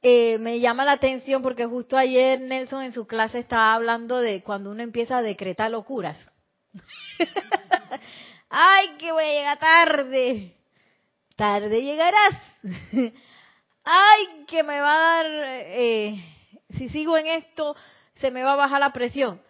[0.03, 4.43] eh, me llama la atención porque justo ayer Nelson en su clase estaba hablando de
[4.43, 6.31] cuando uno empieza a decretar locuras.
[8.49, 10.55] ¡Ay, que voy a llegar tarde!
[11.35, 12.35] Tarde llegarás.
[13.83, 15.25] ¡Ay, que me va a dar...
[15.29, 16.23] Eh,
[16.77, 17.75] si sigo en esto,
[18.15, 19.41] se me va a bajar la presión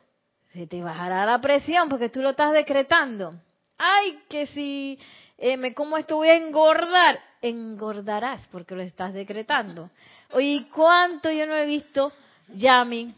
[0.54, 3.34] se te bajará la presión porque tú lo estás decretando.
[3.78, 5.00] Ay, que si
[5.38, 9.91] eh, me como esto voy a engordar, engordarás porque lo estás decretando.
[10.32, 12.12] Oye, ¿cuánto yo no he visto,
[12.56, 13.13] Yami,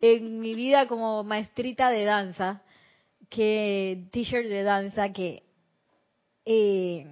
[0.00, 2.62] en mi vida como maestrita de danza,
[3.28, 5.42] que t-shirt de danza, que
[6.44, 7.04] eh,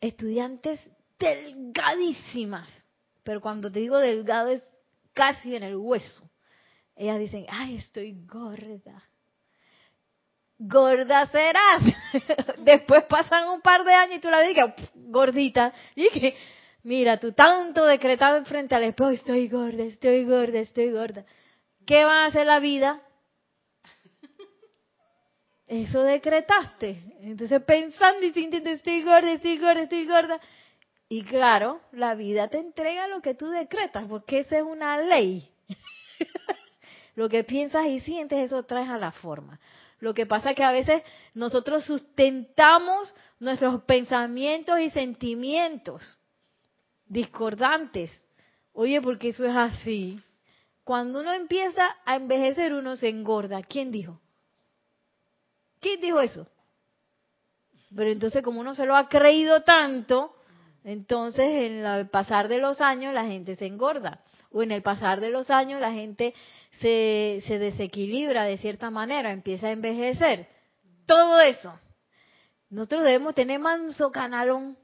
[0.00, 0.80] estudiantes
[1.18, 2.68] delgadísimas,
[3.22, 4.62] pero cuando te digo delgado es
[5.12, 6.28] casi en el hueso
[6.96, 9.04] ellas dicen, ay, estoy gorda.
[10.58, 11.82] Gorda serás.
[12.58, 15.72] Después pasan un par de años y tú la digas, gordita.
[15.94, 16.36] Y que,
[16.82, 21.24] mira, tú tanto decretado frente al espejo, estoy gorda, estoy gorda, estoy gorda.
[21.86, 23.02] ¿Qué va a hacer la vida?
[25.66, 27.02] Eso decretaste.
[27.20, 30.40] Entonces pensando y sintiendo, estoy gorda, estoy gorda, estoy gorda.
[31.08, 35.48] Y claro, la vida te entrega lo que tú decretas, porque esa es una ley.
[37.14, 39.58] Lo que piensas y sientes, eso traes a la forma.
[40.06, 41.02] Lo que pasa es que a veces
[41.34, 46.16] nosotros sustentamos nuestros pensamientos y sentimientos
[47.06, 48.22] discordantes.
[48.72, 50.20] Oye, porque eso es así.
[50.84, 53.64] Cuando uno empieza a envejecer, uno se engorda.
[53.64, 54.20] ¿Quién dijo?
[55.80, 56.46] ¿Quién dijo eso?
[57.96, 60.36] Pero entonces, como uno se lo ha creído tanto,
[60.84, 64.20] entonces en el pasar de los años la gente se engorda.
[64.56, 66.32] O en el pasar de los años la gente
[66.80, 70.48] se, se desequilibra de cierta manera, empieza a envejecer.
[71.04, 71.78] todo eso,
[72.70, 74.78] nosotros debemos tener manso canalón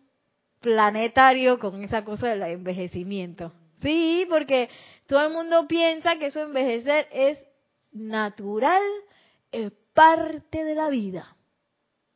[0.61, 3.55] planetario con esa cosa del envejecimiento.
[3.81, 4.69] Sí, porque
[5.07, 7.43] todo el mundo piensa que eso envejecer es
[7.93, 8.83] natural,
[9.53, 11.35] es parte de la vida.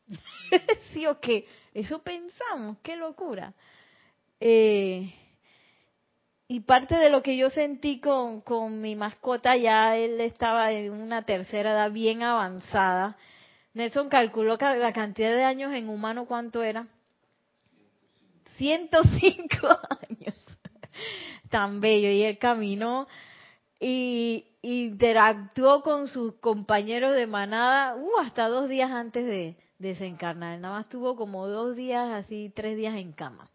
[0.92, 3.54] sí o qué, eso pensamos, qué locura.
[4.40, 5.10] Eh,
[6.48, 10.92] y parte de lo que yo sentí con, con mi mascota, ya él estaba en
[10.92, 13.16] una tercera edad bien avanzada.
[13.74, 16.86] Nelson calculó la cantidad de años en humano, ¿cuánto era?
[18.56, 20.46] 105 años.
[21.50, 22.10] Tan bello.
[22.10, 23.06] Y él caminó
[23.80, 30.58] y interactuó con sus compañeros de manada uh, hasta dos días antes de desencarnar.
[30.58, 33.50] Nada más tuvo como dos días, así tres días en cama.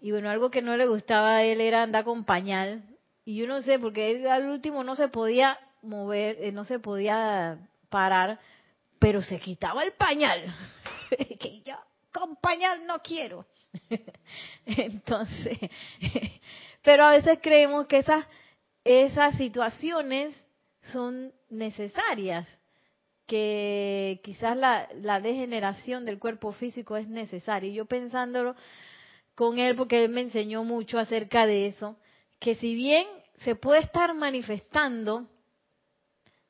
[0.00, 2.82] Y bueno, algo que no le gustaba a él era andar con pañal.
[3.24, 6.78] Y yo no sé, porque él al último no se podía mover, eh, no se
[6.78, 8.38] podía parar,
[8.98, 10.44] pero se quitaba el pañal.
[11.40, 11.74] que yo
[12.12, 13.46] con pañal no quiero.
[14.66, 15.58] Entonces,
[16.82, 18.24] pero a veces creemos que esas,
[18.84, 20.34] esas situaciones
[20.92, 22.48] son necesarias,
[23.26, 27.70] que quizás la, la degeneración del cuerpo físico es necesaria.
[27.70, 28.56] Y yo pensándolo,
[29.38, 31.96] con él porque él me enseñó mucho acerca de eso,
[32.40, 35.28] que si bien se puede estar manifestando,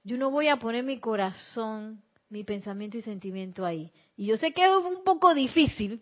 [0.04, 3.92] yo no voy a poner mi corazón, mi pensamiento y sentimiento ahí.
[4.16, 6.00] Y yo sé que es un poco difícil,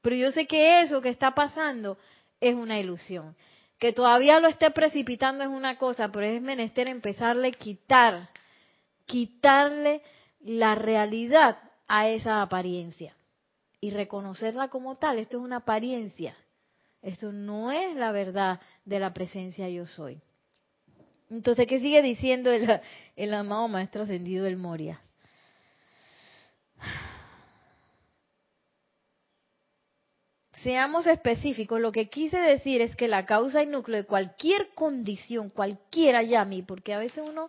[0.00, 1.98] pero yo sé que eso que está pasando
[2.40, 3.36] es una ilusión.
[3.78, 8.30] Que todavía lo esté precipitando es una cosa, pero es menester empezarle a quitar,
[9.04, 10.00] quitarle
[10.40, 13.17] la realidad a esa apariencia
[13.80, 15.18] y reconocerla como tal.
[15.18, 16.36] Esto es una apariencia.
[17.02, 20.20] Esto no es la verdad de la presencia yo soy.
[21.30, 25.00] Entonces, ¿qué sigue diciendo el, amado Maestro Ascendido del Moria?
[30.62, 35.50] Seamos específicos, lo que quise decir es que la causa y núcleo de cualquier condición,
[35.50, 37.48] cualquiera llame, porque a veces uno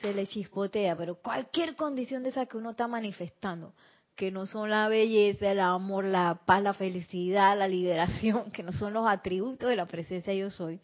[0.00, 3.74] se le chispotea, pero cualquier condición de esa que uno está manifestando,
[4.16, 8.72] que no son la belleza, el amor, la paz, la felicidad, la liberación, que no
[8.72, 10.80] son los atributos de la presencia yo soy.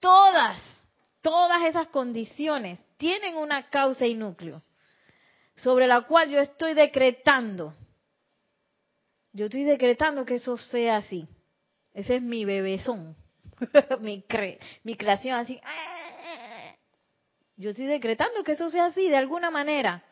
[0.00, 0.60] Todas,
[1.20, 4.62] todas esas condiciones tienen una causa y núcleo
[5.56, 7.74] sobre la cual yo estoy decretando.
[9.32, 11.28] Yo estoy decretando que eso sea así.
[11.92, 13.16] Ese es mi bebezón,
[14.00, 14.24] mi,
[14.84, 15.60] mi creación así.
[17.56, 20.04] Yo estoy decretando que eso sea así de alguna manera.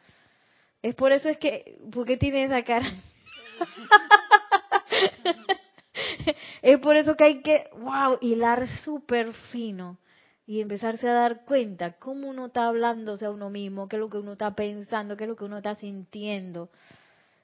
[0.86, 2.88] Es por eso es que, ¿por qué tiene esa cara?
[6.62, 9.98] es por eso que hay que, wow, hilar súper fino
[10.46, 14.08] y empezarse a dar cuenta cómo uno está hablándose a uno mismo, qué es lo
[14.08, 16.70] que uno está pensando, qué es lo que uno está sintiendo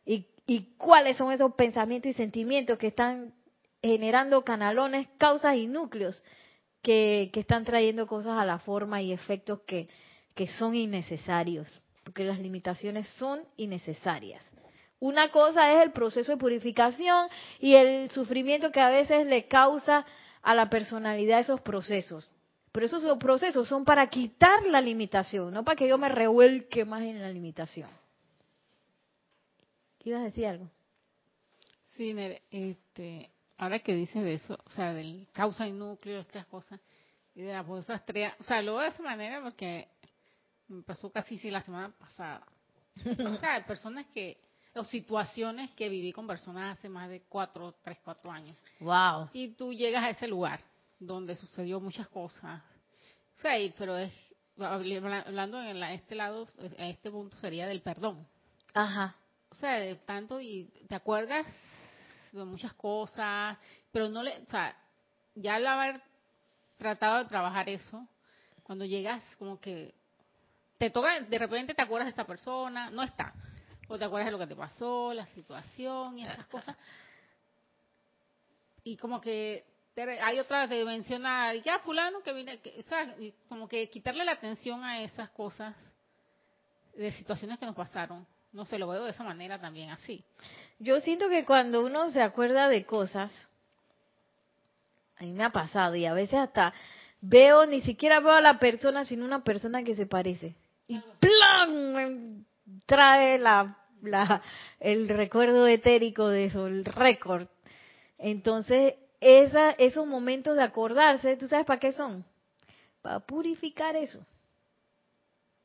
[0.06, 3.34] y, y cuáles son esos pensamientos y sentimientos que están
[3.82, 6.22] generando canalones, causas y núcleos
[6.80, 9.88] que, que están trayendo cosas a la forma y efectos que,
[10.36, 14.44] que son innecesarios porque las limitaciones son innecesarias.
[15.00, 17.28] Una cosa es el proceso de purificación
[17.58, 20.04] y el sufrimiento que a veces le causa
[20.42, 22.30] a la personalidad esos procesos.
[22.70, 27.02] Pero esos procesos son para quitar la limitación, no para que yo me revuelque más
[27.02, 27.90] en la limitación.
[30.04, 30.70] ¿Ibas decir algo?
[31.96, 32.14] Sí,
[32.50, 36.80] este, ahora que dices de eso, o sea, del causa y núcleo, estas cosas,
[37.34, 39.88] y de la bolsa estrella, o sea, lo de esa manera porque
[40.72, 42.46] me pasó casi sí la semana pasada.
[43.04, 44.38] o sea, personas que,
[44.74, 48.56] o situaciones que viví con personas hace más de cuatro, tres, cuatro años.
[48.80, 49.28] Wow.
[49.32, 50.60] Y tú llegas a ese lugar
[50.98, 52.62] donde sucedió muchas cosas.
[53.36, 54.12] O sea, pero es,
[54.58, 58.26] hablando en este lado, en este punto sería del perdón.
[58.74, 59.16] Ajá.
[59.50, 61.46] O sea, de tanto y te acuerdas
[62.32, 63.58] de muchas cosas,
[63.90, 64.74] pero no le, o sea,
[65.34, 66.02] ya al haber
[66.78, 68.06] tratado de trabajar eso,
[68.62, 69.94] cuando llegas como que
[70.82, 73.32] te toca, de repente te acuerdas de esta persona, no está.
[73.86, 76.76] O te acuerdas de lo que te pasó, la situación y esas cosas.
[78.82, 79.64] Y como que
[80.20, 83.14] hay otra de mencionar, ya fulano que viene, o sea,
[83.48, 85.76] como que quitarle la atención a esas cosas
[86.96, 88.26] de situaciones que nos pasaron.
[88.50, 90.24] No sé, lo veo de esa manera también, así.
[90.80, 93.30] Yo siento que cuando uno se acuerda de cosas,
[95.16, 96.74] a mí me ha pasado y a veces hasta
[97.20, 100.56] veo, ni siquiera veo a la persona, sino una persona que se parece
[100.94, 102.46] y ¡plan!
[102.86, 104.42] trae la, la,
[104.80, 107.46] el recuerdo etérico de eso, el récord.
[108.18, 112.24] Entonces, esa, esos momentos de acordarse, ¿tú sabes para qué son?
[113.00, 114.24] Para purificar eso.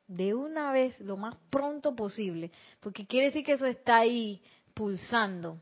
[0.07, 4.41] de una vez, lo más pronto posible, porque quiere decir que eso está ahí
[4.73, 5.59] pulsando.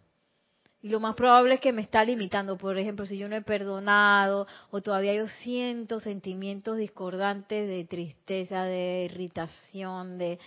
[0.85, 2.59] Y lo más probable es que me está limitando.
[2.59, 8.65] Por ejemplo, si yo no he perdonado o todavía yo siento sentimientos discordantes de tristeza,
[8.65, 10.37] de irritación, de,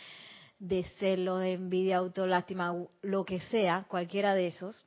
[0.60, 2.72] de celo, de envidia, autolástima,
[3.02, 4.84] lo que sea, cualquiera de esos.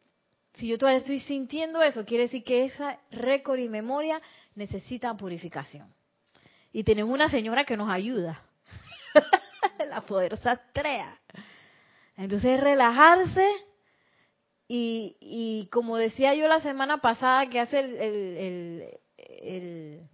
[0.54, 4.22] Si yo todavía estoy sintiendo eso, quiere decir que esa récord y memoria
[4.56, 5.94] necesita purificación.
[6.72, 8.42] Y tenemos una señora que nos ayuda,
[9.90, 11.20] la poderosa Astrea.
[12.16, 13.46] Entonces relajarse
[14.74, 20.08] y, como decía yo la semana pasada, que hace el, el,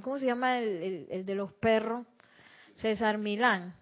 [0.00, 0.60] ¿cómo se llama?
[0.60, 2.06] El, de los perros,
[2.76, 3.74] César Milán.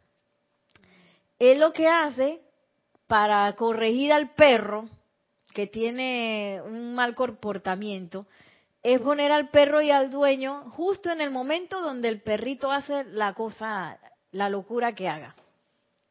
[1.39, 2.41] Él lo que hace
[3.07, 4.89] para corregir al perro
[5.53, 8.27] que tiene un mal comportamiento
[8.83, 13.05] es poner al perro y al dueño justo en el momento donde el perrito hace
[13.05, 13.99] la cosa,
[14.31, 15.35] la locura que haga,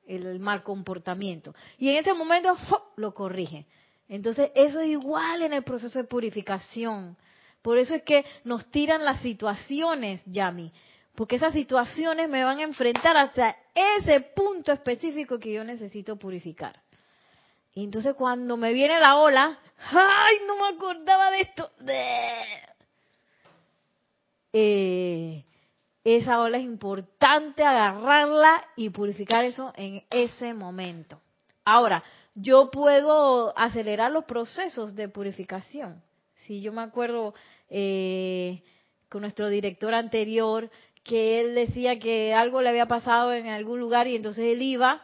[0.05, 1.55] el mal comportamiento.
[1.79, 2.55] Y en ese momento
[2.95, 3.65] lo corrige.
[4.07, 7.17] Entonces, eso es igual en el proceso de purificación.
[7.61, 10.71] Por eso es que nos tiran las situaciones, Yami.
[11.15, 16.81] Porque esas situaciones me van a enfrentar hasta ese punto específico que yo necesito purificar.
[17.75, 19.59] Y entonces cuando me viene la ola,
[19.91, 21.71] ¡ay, no me acordaba de esto!
[24.51, 25.43] Eh,
[26.03, 31.19] esa ola es importante agarrarla y purificar eso en ese momento.
[31.65, 32.03] Ahora,
[32.35, 36.01] yo puedo acelerar los procesos de purificación.
[36.45, 37.33] Si yo me acuerdo
[37.69, 38.63] eh,
[39.09, 40.69] con nuestro director anterior
[41.03, 45.01] que él decía que algo le había pasado en algún lugar y entonces él iba,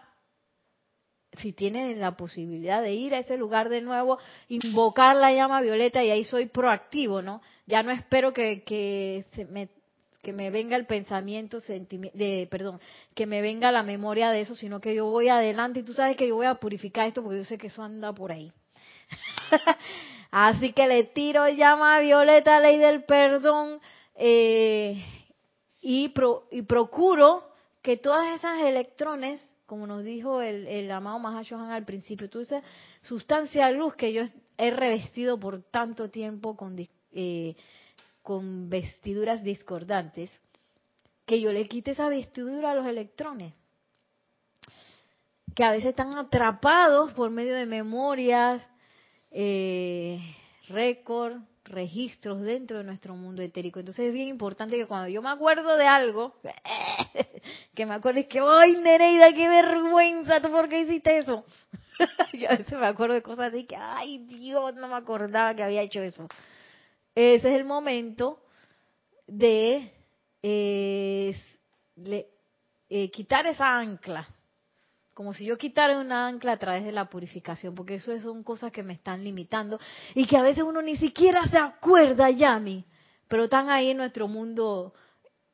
[1.34, 4.18] si tiene la posibilidad de ir a ese lugar de nuevo,
[4.48, 7.42] invocar la llama violeta y ahí soy proactivo, ¿no?
[7.68, 9.70] Ya no espero que, que se me
[10.22, 12.80] que me venga el pensamiento, de, perdón,
[13.16, 16.18] que me venga la memoria de eso, sino que yo voy adelante y tú sabes
[16.18, 18.52] que yo voy a purificar esto porque yo sé que eso anda por ahí.
[20.32, 23.80] Así que le tiro llama a Violeta, ley del perdón,
[24.16, 25.04] eh,
[25.82, 26.14] y,
[26.52, 27.44] y procuro
[27.82, 32.62] que todas esas electrones, como nos dijo el, el amado Mahashohan al principio, tú esa
[33.02, 34.24] sustancia luz que yo
[34.58, 36.76] he revestido por tanto tiempo con
[37.12, 37.56] eh,
[38.22, 40.30] con vestiduras discordantes,
[41.26, 43.54] que yo le quite esa vestidura a los electrones,
[45.56, 48.62] que a veces están atrapados por medio de memorias,
[49.32, 50.20] eh,
[50.68, 53.80] récord, registros dentro de nuestro mundo etérico.
[53.80, 56.36] Entonces es bien importante que cuando yo me acuerdo de algo,
[57.76, 60.42] que me acuerdes que, ¡ay, Nereida, qué vergüenza!
[60.42, 61.46] ¿Tú por qué hiciste eso?
[62.34, 64.76] yo a veces me acuerdo de cosas así que, ¡ay, Dios!
[64.76, 66.28] No me acordaba que había hecho eso.
[67.16, 68.40] Ese es el momento
[69.28, 69.92] de
[70.42, 71.36] eh,
[72.90, 74.28] eh, quitar esa ancla,
[75.14, 78.72] como si yo quitara una ancla a través de la purificación, porque eso son cosas
[78.72, 79.80] que me están limitando
[80.16, 82.86] y que a veces uno ni siquiera se acuerda, Yami,
[83.28, 84.94] pero están ahí en nuestro mundo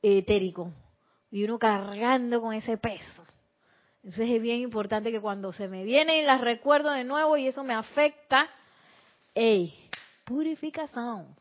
[0.01, 0.71] etérico
[1.31, 3.25] y uno cargando con ese peso.
[4.03, 7.47] Entonces es bien importante que cuando se me viene y las recuerdo de nuevo y
[7.47, 8.47] eso me afecta,
[9.33, 9.73] ¡ey!
[10.25, 11.35] Purificación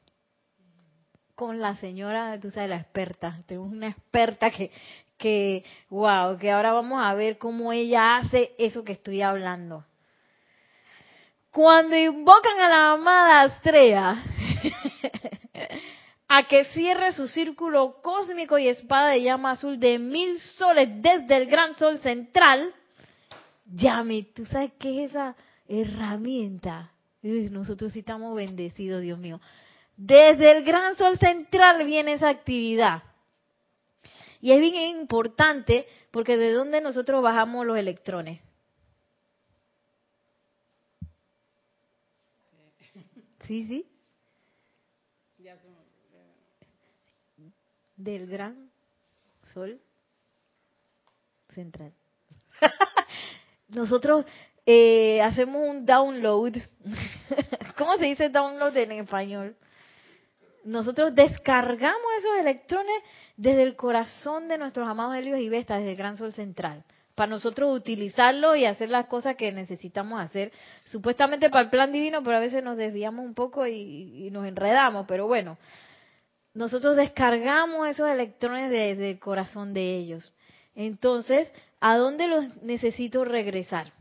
[1.35, 3.43] con la señora, tú sabes, la experta.
[3.47, 4.71] Tenemos una experta que,
[5.17, 9.85] que, wow, que ahora vamos a ver cómo ella hace eso que estoy hablando.
[11.51, 14.17] Cuando invocan a la amada estrella
[16.29, 21.37] a que cierre su círculo cósmico y espada de llama azul de mil soles desde
[21.37, 22.75] el gran sol central,
[23.67, 25.37] Yami, ¿tú sabes qué es esa
[25.69, 26.91] herramienta?
[27.23, 29.41] Nosotros sí estamos bendecidos, Dios mío.
[29.97, 33.03] Desde el gran sol central viene esa actividad.
[34.41, 38.41] Y es bien importante porque de dónde nosotros bajamos los electrones.
[43.47, 43.87] Sí, sí.
[47.97, 48.71] Del gran
[49.55, 49.81] sol
[51.49, 51.93] central.
[53.69, 54.27] nosotros
[54.67, 56.55] eh, hacemos un download.
[57.79, 59.57] ¿Cómo se dice download en español?
[60.65, 62.95] Nosotros descargamos esos electrones
[63.37, 66.85] desde el corazón de nuestros amados Helios y Vesta, desde el Gran Sol Central,
[67.15, 70.53] para nosotros utilizarlo y hacer las cosas que necesitamos hacer,
[70.87, 75.07] supuestamente para el plan divino, pero a veces nos desviamos un poco y, nos enredamos,
[75.07, 75.59] pero bueno,
[76.55, 80.33] nosotros descargamos esos electrones desde el corazón de ellos.
[80.75, 81.51] Entonces,
[81.81, 83.93] ¿a dónde los necesito regresar?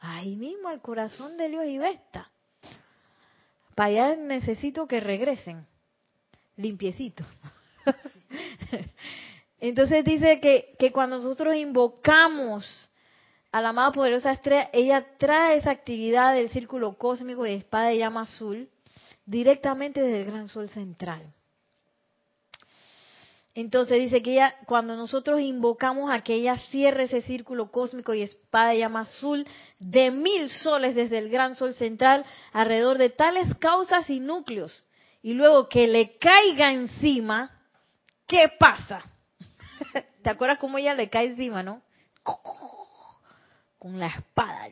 [0.00, 2.31] Ahí mismo, al corazón de Helios y Vesta.
[3.74, 5.66] Para allá necesito que regresen,
[6.56, 7.26] limpiecitos.
[9.60, 12.90] Entonces dice que, que cuando nosotros invocamos
[13.52, 17.98] a la amada poderosa estrella, ella trae esa actividad del círculo cósmico de espada de
[17.98, 18.68] llama azul
[19.26, 21.22] directamente desde el gran sol central.
[23.54, 28.22] Entonces dice que ella, cuando nosotros invocamos a que ella cierre ese círculo cósmico y
[28.22, 29.46] espada llama azul
[29.78, 34.84] de mil soles desde el gran sol central alrededor de tales causas y núcleos,
[35.22, 37.50] y luego que le caiga encima,
[38.26, 39.02] ¿qué pasa?
[40.22, 41.82] ¿Te acuerdas cómo ella le cae encima, no?
[43.78, 44.68] Con la espada.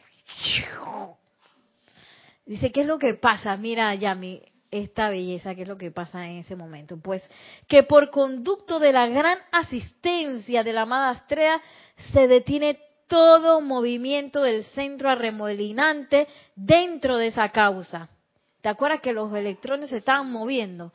[2.46, 3.56] Dice, ¿qué es lo que pasa?
[3.56, 6.98] Mira, Yami, esta belleza, ¿qué es lo que pasa en ese momento?
[6.98, 7.22] Pues
[7.66, 11.60] que por conducto de la gran asistencia de la amada Astrea
[12.12, 18.08] se detiene todo movimiento del centro arremolinante dentro de esa causa.
[18.60, 20.92] ¿Te acuerdas que los electrones se estaban moviendo?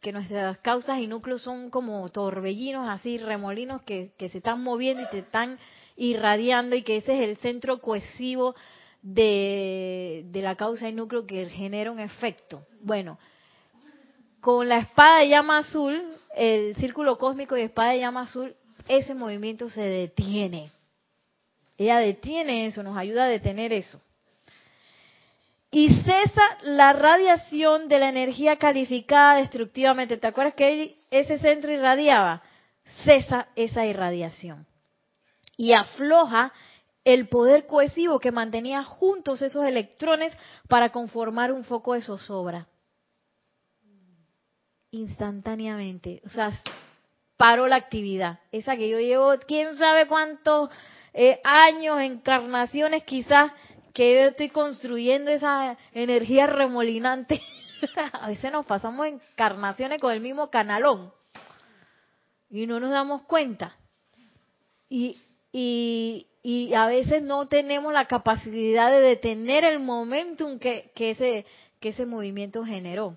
[0.00, 5.04] Que nuestras causas y núcleos son como torbellinos, así remolinos que, que se están moviendo
[5.04, 5.58] y te están
[5.94, 8.56] irradiando y que ese es el centro cohesivo
[9.02, 12.64] de, la causa y núcleo que genera un efecto.
[12.80, 13.18] Bueno,
[14.40, 16.02] con la espada de llama azul,
[16.34, 18.54] el círculo cósmico y espada de llama azul,
[18.88, 20.70] ese movimiento se detiene.
[21.76, 24.00] Ella detiene eso, nos ayuda a detener eso.
[25.70, 30.18] Y cesa la radiación de la energía calificada destructivamente.
[30.18, 32.42] ¿Te acuerdas que ese centro irradiaba?
[33.04, 34.66] Cesa esa irradiación.
[35.56, 36.52] Y afloja
[37.04, 40.32] el poder cohesivo que mantenía juntos esos electrones
[40.68, 42.68] para conformar un foco de zozobra.
[44.90, 46.22] Instantáneamente.
[46.24, 46.50] O sea,
[47.36, 48.40] paró la actividad.
[48.52, 50.70] Esa que yo llevo, quién sabe cuántos
[51.14, 53.52] eh, años, encarnaciones quizás,
[53.92, 57.42] que yo estoy construyendo esa energía remolinante.
[58.12, 61.12] A veces nos pasamos encarnaciones con el mismo canalón
[62.52, 63.76] y no nos damos cuenta.
[64.88, 65.18] Y,
[65.52, 71.46] y, y a veces no tenemos la capacidad de detener el momentum que, ese,
[71.78, 73.16] que ese movimiento generó.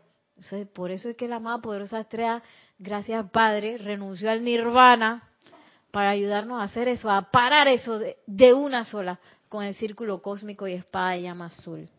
[0.74, 2.44] por eso es que la amada poderosa estrella,
[2.78, 5.28] gracias Padre, renunció al nirvana
[5.92, 9.20] para ayudarnos a hacer eso, a parar eso de, de una sola
[9.50, 11.90] con el círculo cósmico y espada de llama azul.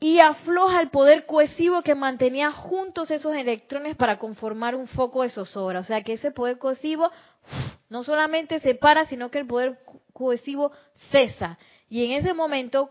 [0.00, 5.30] y afloja el poder cohesivo que mantenía juntos esos electrones para conformar un foco de
[5.30, 5.80] zozobra.
[5.80, 7.10] O sea que ese poder cohesivo
[7.88, 9.78] no solamente se para, sino que el poder
[10.12, 10.72] cohesivo
[11.10, 11.58] cesa.
[11.88, 12.90] Y en ese momento,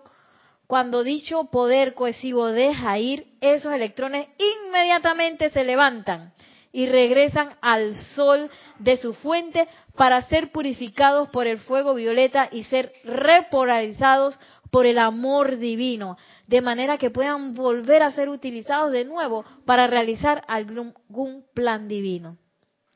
[0.66, 6.34] cuando dicho poder cohesivo deja ir, esos electrones inmediatamente se levantan
[6.72, 12.66] y regresan al sol de su fuente para ser purificados por el fuego violeta y
[12.66, 14.38] ser repolarizados
[14.70, 19.88] por el amor divino, de manera que puedan volver a ser utilizados de nuevo para
[19.88, 22.38] realizar algún plan divino.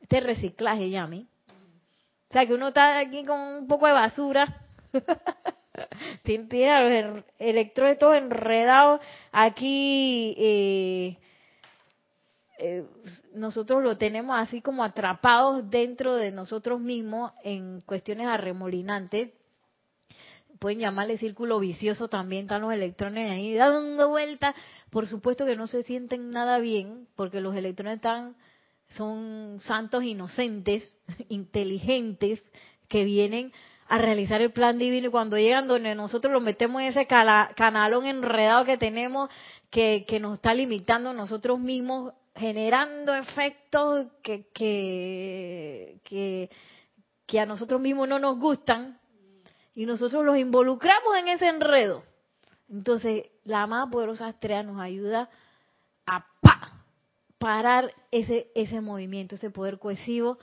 [0.01, 1.30] Este reciclaje, Yami.
[2.32, 4.63] O sea, que uno está aquí con un poco de basura.
[6.23, 9.01] Tiene los electrones todos enredados.
[9.34, 11.17] Aquí eh,
[12.57, 12.86] eh,
[13.34, 19.32] nosotros lo tenemos así como atrapados dentro de nosotros mismos en cuestiones arremolinantes.
[20.57, 24.55] Pueden llamarle círculo vicioso también, están los electrones ahí dando vueltas.
[24.89, 28.38] Por supuesto que no se sienten nada bien, porque los electrones están
[28.95, 30.97] son santos inocentes,
[31.29, 32.41] inteligentes,
[32.87, 33.53] que vienen
[33.87, 38.05] a realizar el plan divino y cuando llegan donde nosotros los metemos en ese canalón
[38.05, 39.29] enredado que tenemos,
[39.69, 46.49] que, nos está limitando nosotros mismos, generando efectos que, que, que,
[47.25, 48.97] que a nosotros mismos no nos gustan,
[49.73, 52.03] y nosotros los involucramos en ese enredo.
[52.69, 55.29] Entonces, la más poderosa estrella nos ayuda
[56.05, 56.25] a
[57.41, 60.37] parar ese, ese movimiento, ese poder cohesivo,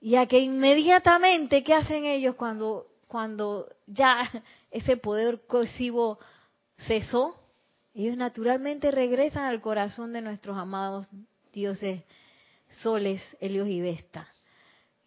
[0.00, 4.30] y a que inmediatamente, ¿qué hacen ellos cuando, cuando ya
[4.70, 6.20] ese poder cohesivo
[6.86, 7.34] cesó?
[7.94, 11.08] Ellos naturalmente regresan al corazón de nuestros amados
[11.52, 12.04] dioses
[12.80, 14.28] soles, Helios y Vesta.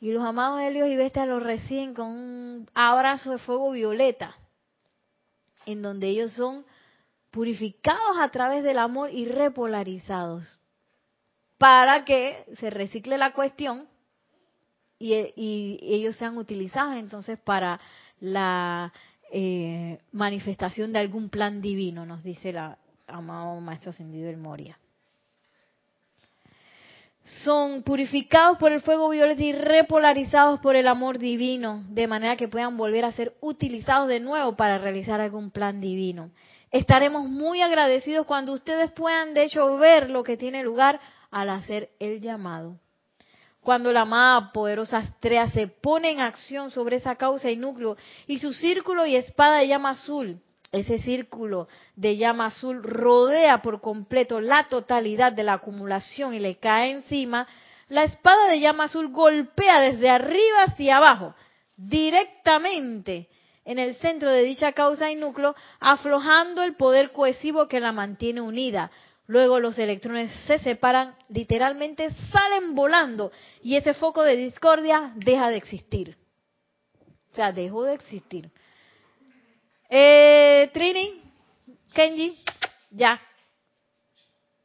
[0.01, 4.35] Y los amados Helios y Vesta los reciben con un abrazo de fuego violeta,
[5.65, 6.65] en donde ellos son
[7.31, 10.59] purificados a través del amor y repolarizados
[11.60, 13.88] para que se recicle la cuestión
[14.97, 17.80] y, ellos sean utilizados entonces para
[18.20, 18.91] la
[19.32, 22.60] eh, manifestación de algún plan divino, nos dice el
[23.07, 24.80] amado Maestro Ascendido del Moria.
[27.43, 32.47] Son purificados por el fuego violeta y repolarizados por el amor divino, de manera que
[32.47, 36.32] puedan volver a ser utilizados de nuevo para realizar algún plan divino.
[36.72, 40.99] Estaremos muy agradecidos cuando ustedes puedan, de hecho, ver lo que tiene lugar
[41.32, 42.80] al hacer el llamado.
[43.61, 48.39] cuando la amada poderosa estrella se pone en acción sobre esa causa y núcleo y
[48.39, 54.39] su círculo y espada de llama azul, ese círculo de llama azul rodea por completo
[54.39, 57.47] la totalidad de la acumulación y le cae encima,
[57.89, 61.36] la espada de llama azul golpea desde arriba hacia abajo,
[61.75, 63.27] directamente
[63.65, 68.41] en el centro de dicha causa y núcleo, aflojando el poder cohesivo que la mantiene
[68.41, 68.89] unida.
[69.30, 75.57] Luego los electrones se separan, literalmente salen volando y ese foco de discordia deja de
[75.57, 76.17] existir.
[77.32, 78.49] O sea, dejó de existir.
[79.88, 81.21] Eh, Trini,
[81.93, 82.39] Kenji,
[82.89, 83.21] ya.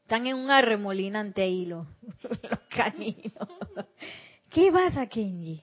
[0.00, 1.86] Están en un arremolinante hilo
[2.22, 3.46] los caninos.
[4.48, 5.62] ¿Qué pasa, Kenji?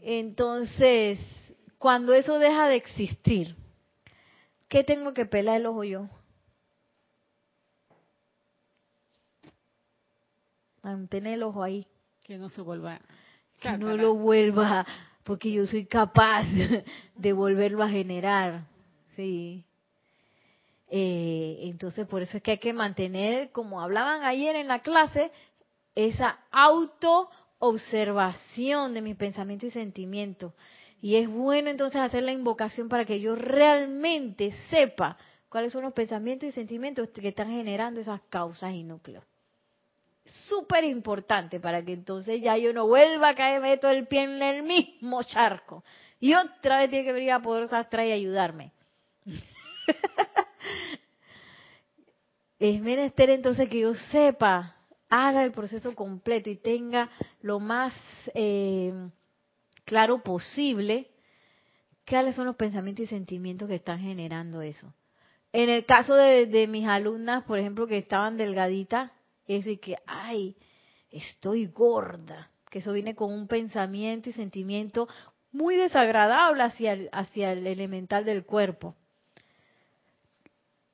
[0.00, 1.18] Entonces,
[1.76, 3.54] cuando eso deja de existir,
[4.68, 6.08] ¿qué tengo que pelar el ojo yo?
[10.86, 11.84] Mantener el ojo ahí.
[12.22, 13.00] Que no se vuelva.
[13.60, 14.86] Que no lo vuelva,
[15.24, 16.44] porque yo soy capaz
[17.16, 18.68] de volverlo a generar.
[19.16, 19.64] Sí.
[20.88, 25.32] Eh, entonces, por eso es que hay que mantener, como hablaban ayer en la clase,
[25.96, 30.52] esa auto-observación de mis pensamientos y sentimientos.
[31.02, 35.18] Y es bueno entonces hacer la invocación para que yo realmente sepa
[35.48, 39.24] cuáles son los pensamientos y sentimientos que están generando esas causas y núcleos
[40.48, 44.42] súper importante para que entonces ya yo no vuelva a caerme todo el pie en
[44.42, 45.82] el mismo charco.
[46.20, 48.72] Y otra vez tiene que venir a Poderosa Astra y ayudarme.
[52.58, 54.76] es menester entonces que yo sepa,
[55.08, 57.10] haga el proceso completo y tenga
[57.42, 57.94] lo más
[58.34, 59.10] eh,
[59.84, 61.10] claro posible
[62.08, 64.92] cuáles son los pensamientos y sentimientos que están generando eso.
[65.52, 69.10] En el caso de, de mis alumnas, por ejemplo, que estaban delgaditas,
[69.46, 70.56] es decir, que, ay,
[71.10, 75.08] estoy gorda, que eso viene con un pensamiento y sentimiento
[75.52, 78.94] muy desagradable hacia el, hacia el elemental del cuerpo.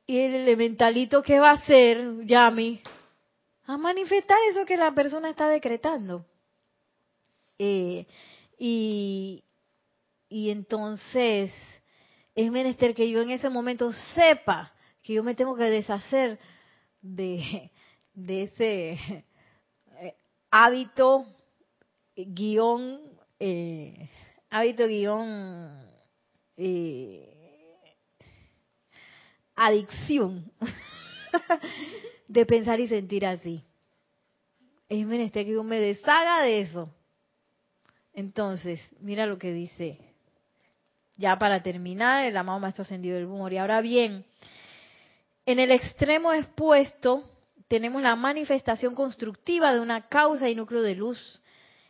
[0.06, 2.80] Y el elementalito, ¿qué va a hacer, Yami?
[3.64, 6.26] A manifestar eso que la persona está decretando.
[7.58, 8.06] Eh,
[8.58, 9.44] y,
[10.28, 11.52] y entonces
[12.34, 14.72] es menester que yo en ese momento sepa
[15.02, 16.38] que yo me tengo que deshacer
[17.00, 17.70] de,
[18.14, 18.92] de ese
[20.00, 20.14] eh,
[20.50, 21.26] hábito
[22.16, 23.00] guion
[23.38, 24.08] eh,
[24.50, 25.82] hábito guion
[26.56, 27.32] eh,
[29.56, 30.50] adicción
[32.28, 33.62] de pensar y sentir así.
[34.88, 36.90] Es menester que yo me deshaga de eso.
[38.12, 39.98] Entonces mira lo que dice.
[41.16, 44.24] Ya para terminar el amado maestro ascendido del humor y ahora bien
[45.46, 47.24] en el extremo expuesto
[47.72, 51.40] tenemos la manifestación constructiva de una causa y núcleo de luz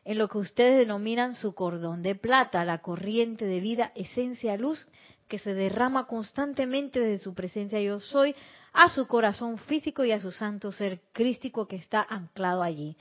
[0.04, 4.86] en lo que ustedes denominan su cordón de plata, la corriente de vida, esencia luz
[5.26, 8.36] que se derrama constantemente desde su presencia yo soy
[8.72, 12.96] a su corazón físico y a su santo ser crístico que está anclado allí.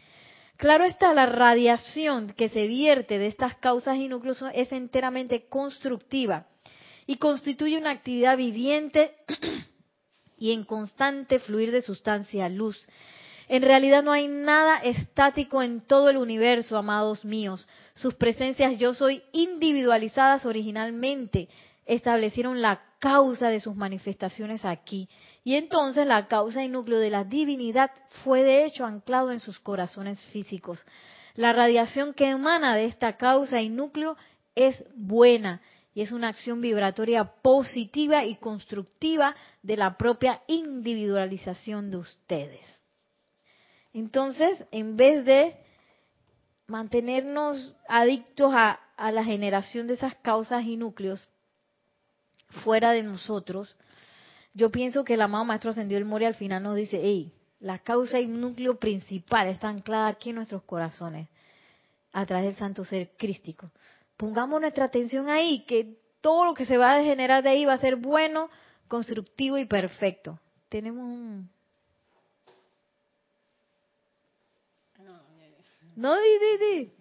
[0.58, 6.48] Claro está, la radiación que se vierte de estas causas y núcleos es enteramente constructiva
[7.06, 9.18] y constituye una actividad viviente
[10.42, 12.88] y en constante fluir de sustancia luz.
[13.48, 17.68] En realidad no hay nada estático en todo el universo, amados míos.
[17.94, 21.48] Sus presencias yo soy individualizadas originalmente
[21.86, 25.10] establecieron la causa de sus manifestaciones aquí.
[25.44, 27.92] Y entonces la causa y núcleo de la divinidad
[28.24, 30.84] fue de hecho anclado en sus corazones físicos.
[31.36, 34.18] La radiación que emana de esta causa y núcleo
[34.56, 35.62] es buena
[35.94, 42.62] y es una acción vibratoria positiva y constructiva de la propia individualización de ustedes.
[43.94, 45.58] Entonces, en vez de
[46.68, 48.80] mantenernos adictos a,
[49.12, 51.28] la generación de esas causas y núcleos
[52.64, 53.76] fuera de nosotros,
[54.54, 57.80] yo pienso que el amado Maestro Ascendido el Mori al final nos dice, hey, la
[57.80, 61.28] causa y núcleo principal está anclada aquí en nuestros corazones,
[62.14, 63.72] a través del Santo Ser Crístico
[64.22, 67.74] pongamos nuestra atención ahí, que todo lo que se va a generar de ahí va
[67.74, 68.52] a ser bueno,
[68.88, 70.40] constructivo y perfecto.
[70.70, 71.50] Tenemos un...
[75.96, 76.94] No, di, di, di.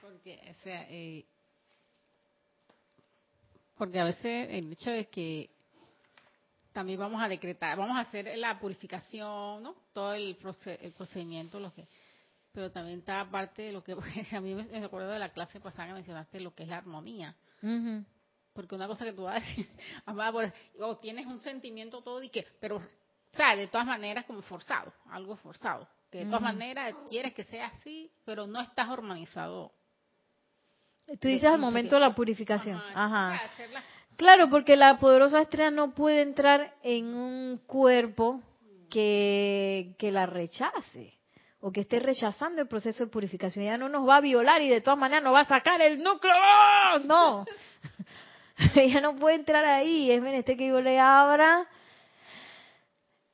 [0.00, 1.24] Porque, o sea, eh,
[3.76, 5.50] porque a veces el hecho de que
[6.72, 9.74] también vamos a decretar, vamos a hacer la purificación, ¿no?
[9.92, 10.38] Todo el,
[10.80, 11.88] el procedimiento, lo que
[12.54, 13.96] pero también está parte de lo que
[14.32, 17.34] a mí me acuerdo de la clase pasada que mencionaste lo que es la armonía.
[18.52, 19.68] Porque una cosa que tú vas a decir,
[20.78, 24.92] o tienes un sentimiento todo y que, pero O sea, de todas maneras como forzado,
[25.10, 25.88] algo forzado.
[26.10, 29.72] Que de todas maneras quieres que sea así, pero no estás hormonizado.
[31.20, 32.80] Tú dices al momento de la purificación.
[32.94, 33.50] Ajá.
[34.16, 38.40] Claro, porque la poderosa estrella no puede entrar en un cuerpo
[38.88, 41.14] que, que la rechace
[41.66, 43.64] o que esté rechazando el proceso de purificación.
[43.64, 46.02] Ella no nos va a violar y de todas maneras nos va a sacar el
[46.02, 46.34] núcleo.
[47.04, 47.46] No.
[48.74, 50.10] Ella no puede entrar ahí.
[50.10, 51.66] Es menester que yo le abra.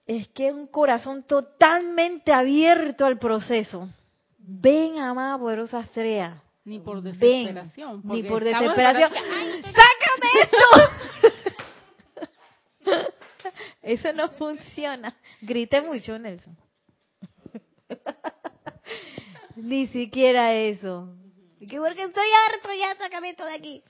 [0.06, 3.88] Es que es un corazón totalmente abierto al proceso.
[4.38, 6.40] Ven, amada poderosa estrella.
[6.64, 8.00] Ni por Ven, desesperación.
[8.04, 9.12] ni porque por desesperación.
[9.12, 10.56] ¡Sácame esto!
[13.82, 15.16] Eso no funciona.
[15.40, 16.56] Grite mucho, Nelson.
[19.56, 21.14] Ni siquiera eso.
[21.58, 23.82] Que porque estoy harto, ya sácame esto de aquí.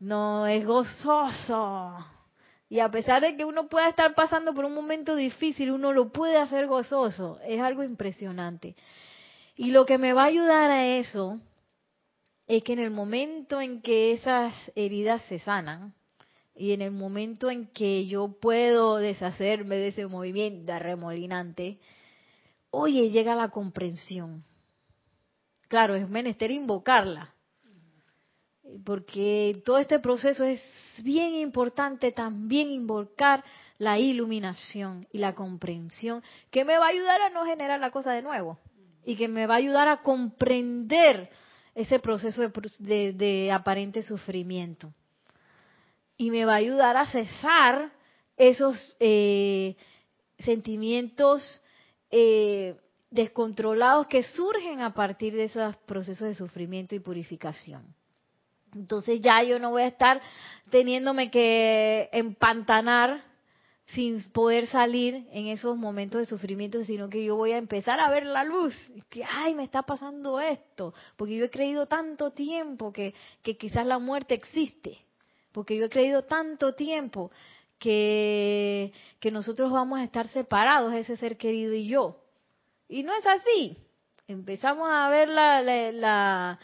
[0.00, 1.96] No, es gozoso.
[2.70, 6.12] Y a pesar de que uno pueda estar pasando por un momento difícil, uno lo
[6.12, 7.40] puede hacer gozoso.
[7.44, 8.76] Es algo impresionante.
[9.56, 11.40] Y lo que me va a ayudar a eso
[12.46, 15.94] es que en el momento en que esas heridas se sanan
[16.54, 21.78] y en el momento en que yo puedo deshacerme de ese movimiento remolinante,
[22.70, 24.44] oye, llega la comprensión.
[25.68, 27.34] Claro, es menester invocarla,
[28.84, 30.62] porque todo este proceso es
[30.98, 33.44] bien importante también invocar
[33.78, 38.12] la iluminación y la comprensión, que me va a ayudar a no generar la cosa
[38.12, 38.58] de nuevo
[39.04, 41.30] y que me va a ayudar a comprender
[41.74, 42.42] ese proceso
[42.80, 44.92] de, aparente sufrimiento.
[46.16, 47.92] Y me va a ayudar a cesar
[48.36, 49.76] esos eh,
[50.40, 51.62] sentimientos
[52.10, 52.76] eh,
[53.10, 57.94] descontrolados que surgen a partir de esos procesos de sufrimiento y purificación.
[58.74, 60.20] Entonces ya yo no voy a estar
[60.70, 63.24] teniéndome que empantanar
[63.94, 68.10] sin poder salir en esos momentos de sufrimiento, sino que yo voy a empezar a
[68.10, 68.74] ver la luz.
[69.08, 73.86] Que, ay, me está pasando esto, porque yo he creído tanto tiempo que, que quizás
[73.86, 74.98] la muerte existe,
[75.52, 77.30] porque yo he creído tanto tiempo
[77.78, 82.20] que, que nosotros vamos a estar separados, ese ser querido y yo.
[82.88, 83.76] Y no es así.
[84.26, 86.58] Empezamos a ver la, la, la,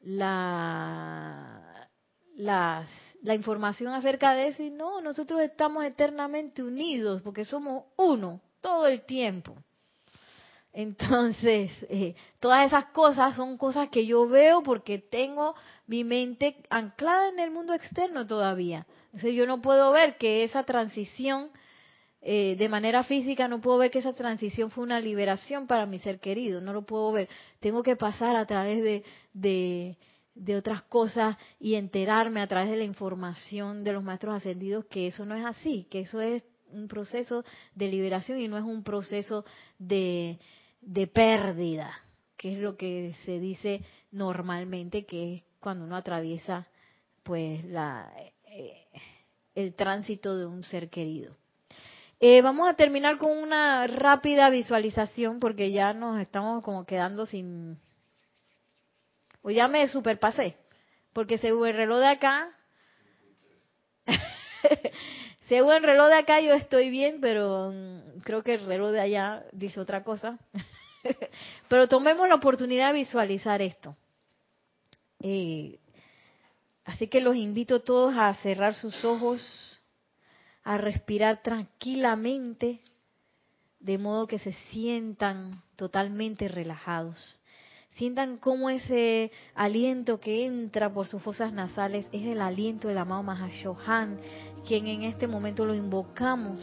[0.00, 1.88] la,
[2.36, 2.88] las,
[3.22, 8.86] la información acerca de eso y no, nosotros estamos eternamente unidos porque somos uno todo
[8.86, 9.54] el tiempo.
[10.74, 15.54] Entonces, eh, todas esas cosas son cosas que yo veo porque tengo
[15.86, 18.86] mi mente anclada en el mundo externo todavía.
[19.06, 21.50] Entonces, yo no puedo ver que esa transición,
[22.20, 26.00] eh, de manera física, no puedo ver que esa transición fue una liberación para mi
[26.00, 26.60] ser querido.
[26.60, 27.28] No lo puedo ver.
[27.60, 29.96] Tengo que pasar a través de, de,
[30.34, 35.06] de otras cosas y enterarme a través de la información de los maestros ascendidos que
[35.06, 37.44] eso no es así, que eso es un proceso
[37.76, 39.44] de liberación y no es un proceso
[39.78, 40.40] de,
[40.86, 41.92] de pérdida,
[42.36, 46.66] que es lo que se dice normalmente, que es cuando uno atraviesa
[47.22, 48.12] pues la,
[48.46, 48.86] eh,
[49.54, 51.36] el tránsito de un ser querido.
[52.20, 57.78] Eh, vamos a terminar con una rápida visualización porque ya nos estamos como quedando sin...
[59.42, 60.56] O ya me superpasé,
[61.12, 62.50] porque según el reloj de acá,
[65.48, 69.00] según el reloj de acá yo estoy bien, pero mm, creo que el reloj de
[69.00, 70.38] allá dice otra cosa.
[71.68, 73.96] pero tomemos la oportunidad de visualizar esto.
[75.20, 75.78] Eh,
[76.84, 79.40] así que los invito todos a cerrar sus ojos,
[80.62, 82.80] a respirar tranquilamente,
[83.80, 87.40] de modo que se sientan totalmente relajados.
[87.96, 93.22] Sientan cómo ese aliento que entra por sus fosas nasales es el aliento del amado
[93.22, 94.18] Mahashohan,
[94.66, 96.58] quien en este momento lo invocamos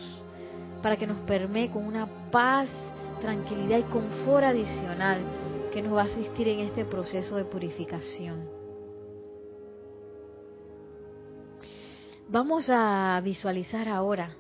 [0.82, 2.68] para que nos permee con una paz,
[3.22, 5.22] tranquilidad y confort adicional
[5.72, 8.49] que nos va a asistir en este proceso de purificación.
[12.28, 14.36] Vamos a visualizar ahora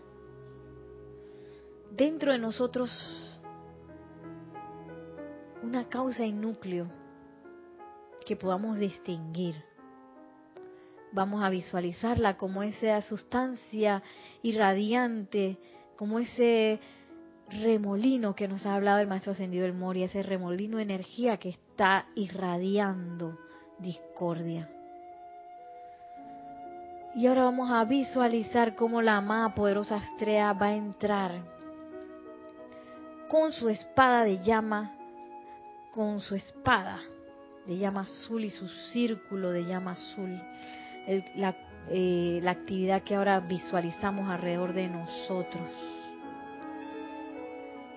[1.91, 2.89] dentro de nosotros
[5.61, 6.87] una causa y núcleo
[8.25, 9.55] que podamos distinguir.
[11.11, 14.01] Vamos a visualizarla como esa sustancia
[14.41, 15.57] irradiante,
[15.97, 16.79] como ese
[17.51, 21.49] remolino que nos ha hablado el maestro ascendido del Moria, ese remolino de energía que
[21.49, 23.37] está irradiando
[23.79, 24.69] discordia.
[27.13, 31.41] Y ahora vamos a visualizar cómo la amada poderosa Astrea va a entrar
[33.27, 34.95] con su espada de llama,
[35.91, 36.99] con su espada
[37.67, 40.41] de llama azul y su círculo de llama azul,
[41.89, 46.00] eh, la actividad que ahora visualizamos alrededor de nosotros.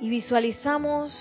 [0.05, 1.15] Y visualizamos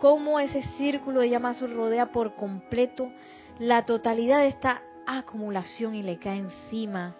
[0.00, 3.12] cómo ese círculo de llama azul rodea por completo
[3.60, 7.14] la totalidad de esta acumulación y le cae encima,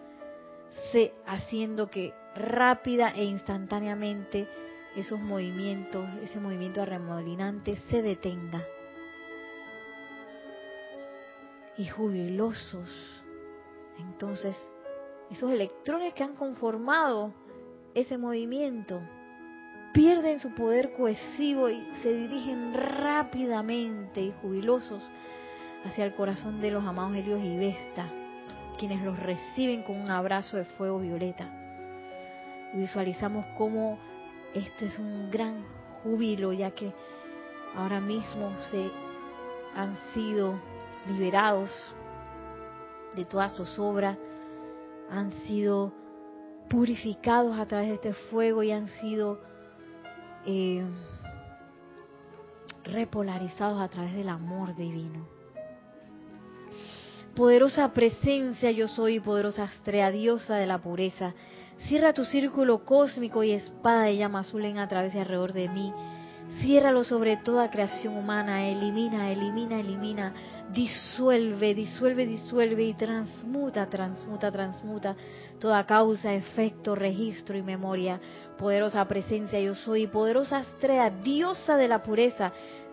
[0.90, 4.48] se, haciendo que rápida e instantáneamente
[4.96, 8.64] esos movimientos, ese movimiento arremolinante se detenga.
[11.78, 13.22] Y jubilosos,
[14.00, 14.56] entonces,
[15.30, 17.32] esos electrones que han conformado
[17.94, 19.00] ese movimiento
[19.94, 25.02] pierden su poder cohesivo y se dirigen rápidamente y jubilosos
[25.84, 28.06] hacia el corazón de los amados Helios y Vesta,
[28.76, 31.48] quienes los reciben con un abrazo de fuego violeta.
[32.74, 33.98] visualizamos cómo
[34.52, 35.64] este es un gran
[36.02, 36.92] júbilo, ya que
[37.76, 38.90] ahora mismo se
[39.76, 40.58] han sido
[41.06, 41.70] liberados
[43.14, 44.18] de toda zozobra,
[45.08, 45.92] han sido
[46.68, 49.53] purificados a través de este fuego y han sido
[50.46, 50.84] eh,
[52.84, 55.26] repolarizados a través del amor divino.
[57.34, 61.34] Poderosa presencia yo soy, poderosa estrella, diosa de la pureza.
[61.88, 65.68] Cierra tu círculo cósmico y espada de llama azul en a través y alrededor de
[65.68, 65.92] mí.
[66.60, 68.66] Ciérralo sobre toda creación humana.
[68.66, 70.32] Elimina, elimina, elimina.
[70.72, 75.16] Disuelve, disuelve, disuelve y transmuta, transmuta, transmuta
[75.60, 78.20] toda causa, efecto, registro y memoria.
[78.58, 82.52] Poderosa presencia yo soy, poderosa estrella, diosa de la pureza.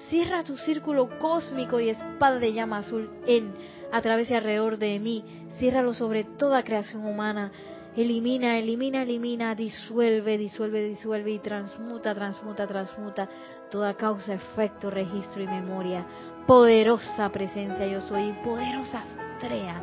[0.10, 3.54] Cierra tu círculo cósmico y espada de llama azul en
[3.92, 5.24] a través y alrededor de mí.
[5.60, 7.52] Ciérralo sobre toda creación humana.
[7.96, 13.28] Elimina, elimina, elimina, disuelve, disuelve, disuelve y transmuta, transmuta, transmuta
[13.70, 16.06] toda causa, efecto, registro y memoria.
[16.48, 19.82] Poderosa presencia yo soy, poderosa estrella.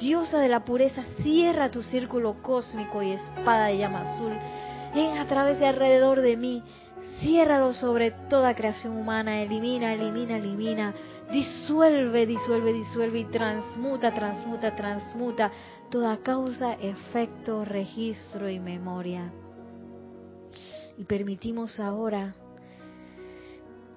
[0.00, 4.32] Diosa de la pureza, cierra tu círculo cósmico y espada de llama azul
[4.94, 6.64] en a través y alrededor de mí.
[7.20, 10.94] Ciérralo sobre toda creación humana, elimina, elimina, elimina
[11.30, 15.50] disuelve, disuelve, disuelve y transmuta, transmuta, transmuta
[15.90, 19.32] toda causa, efecto, registro y memoria.
[20.96, 22.34] Y permitimos ahora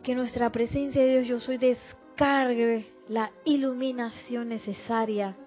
[0.02, 5.38] que nuestra presencia de Dios yo soy descargue la iluminación necesaria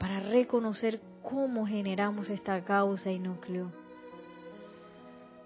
[0.00, 3.70] para reconocer cómo generamos esta causa y núcleo.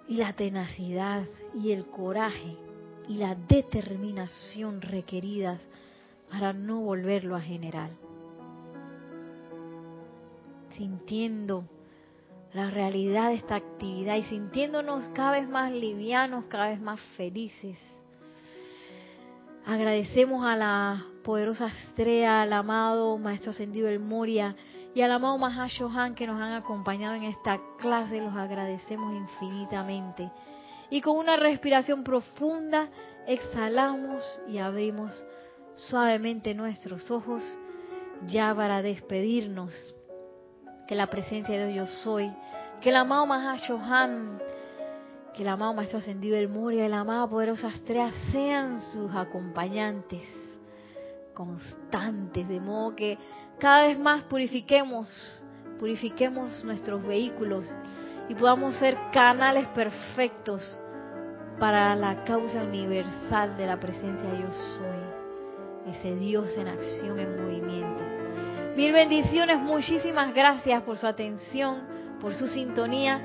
[0.09, 2.57] Y la tenacidad y el coraje
[3.09, 5.61] y la determinación requeridas
[6.31, 8.06] para no volverlo a generar.
[10.77, 11.69] Sintiendo
[12.53, 17.77] la realidad de esta actividad y sintiéndonos cada vez más livianos, cada vez más felices.
[19.67, 24.55] Agradecemos a la poderosa estrella, al amado Maestro Ascendido El Moria
[24.95, 28.21] y al amado Mahashohan que nos han acompañado en esta clase.
[28.21, 30.31] Los agradecemos infinitamente
[30.89, 32.89] y con una respiración profunda
[33.27, 35.13] exhalamos y abrimos
[35.75, 37.43] suavemente nuestros ojos
[38.27, 39.95] ya para despedirnos.
[40.87, 42.33] Que la presencia de Dios yo soy,
[42.81, 44.39] que el amado Mahashohan,
[45.35, 50.23] que el amado Maestro Ascendido del Moria, el amado Poderosa Estrella sean sus acompañantes
[51.35, 53.19] constantes, de modo que
[53.59, 55.07] cada vez más purifiquemos,
[55.79, 57.67] purifiquemos nuestros vehículos
[58.29, 60.63] y podamos ser canales perfectos
[61.61, 68.06] para la causa universal de la presencia yo soy, ese Dios en acción, en movimiento.
[68.77, 71.81] Mil bendiciones, muchísimas gracias por su atención,
[72.21, 73.23] por su sintonía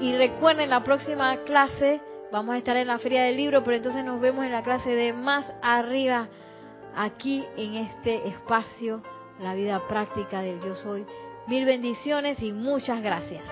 [0.00, 2.00] y recuerden la próxima clase
[2.30, 4.90] vamos a estar en la feria del libro, pero entonces nos vemos en la clase
[4.90, 6.28] de más arriba
[6.94, 9.02] aquí en este espacio,
[9.40, 11.04] la vida práctica del yo soy.
[11.48, 13.42] Mil bendiciones y muchas gracias.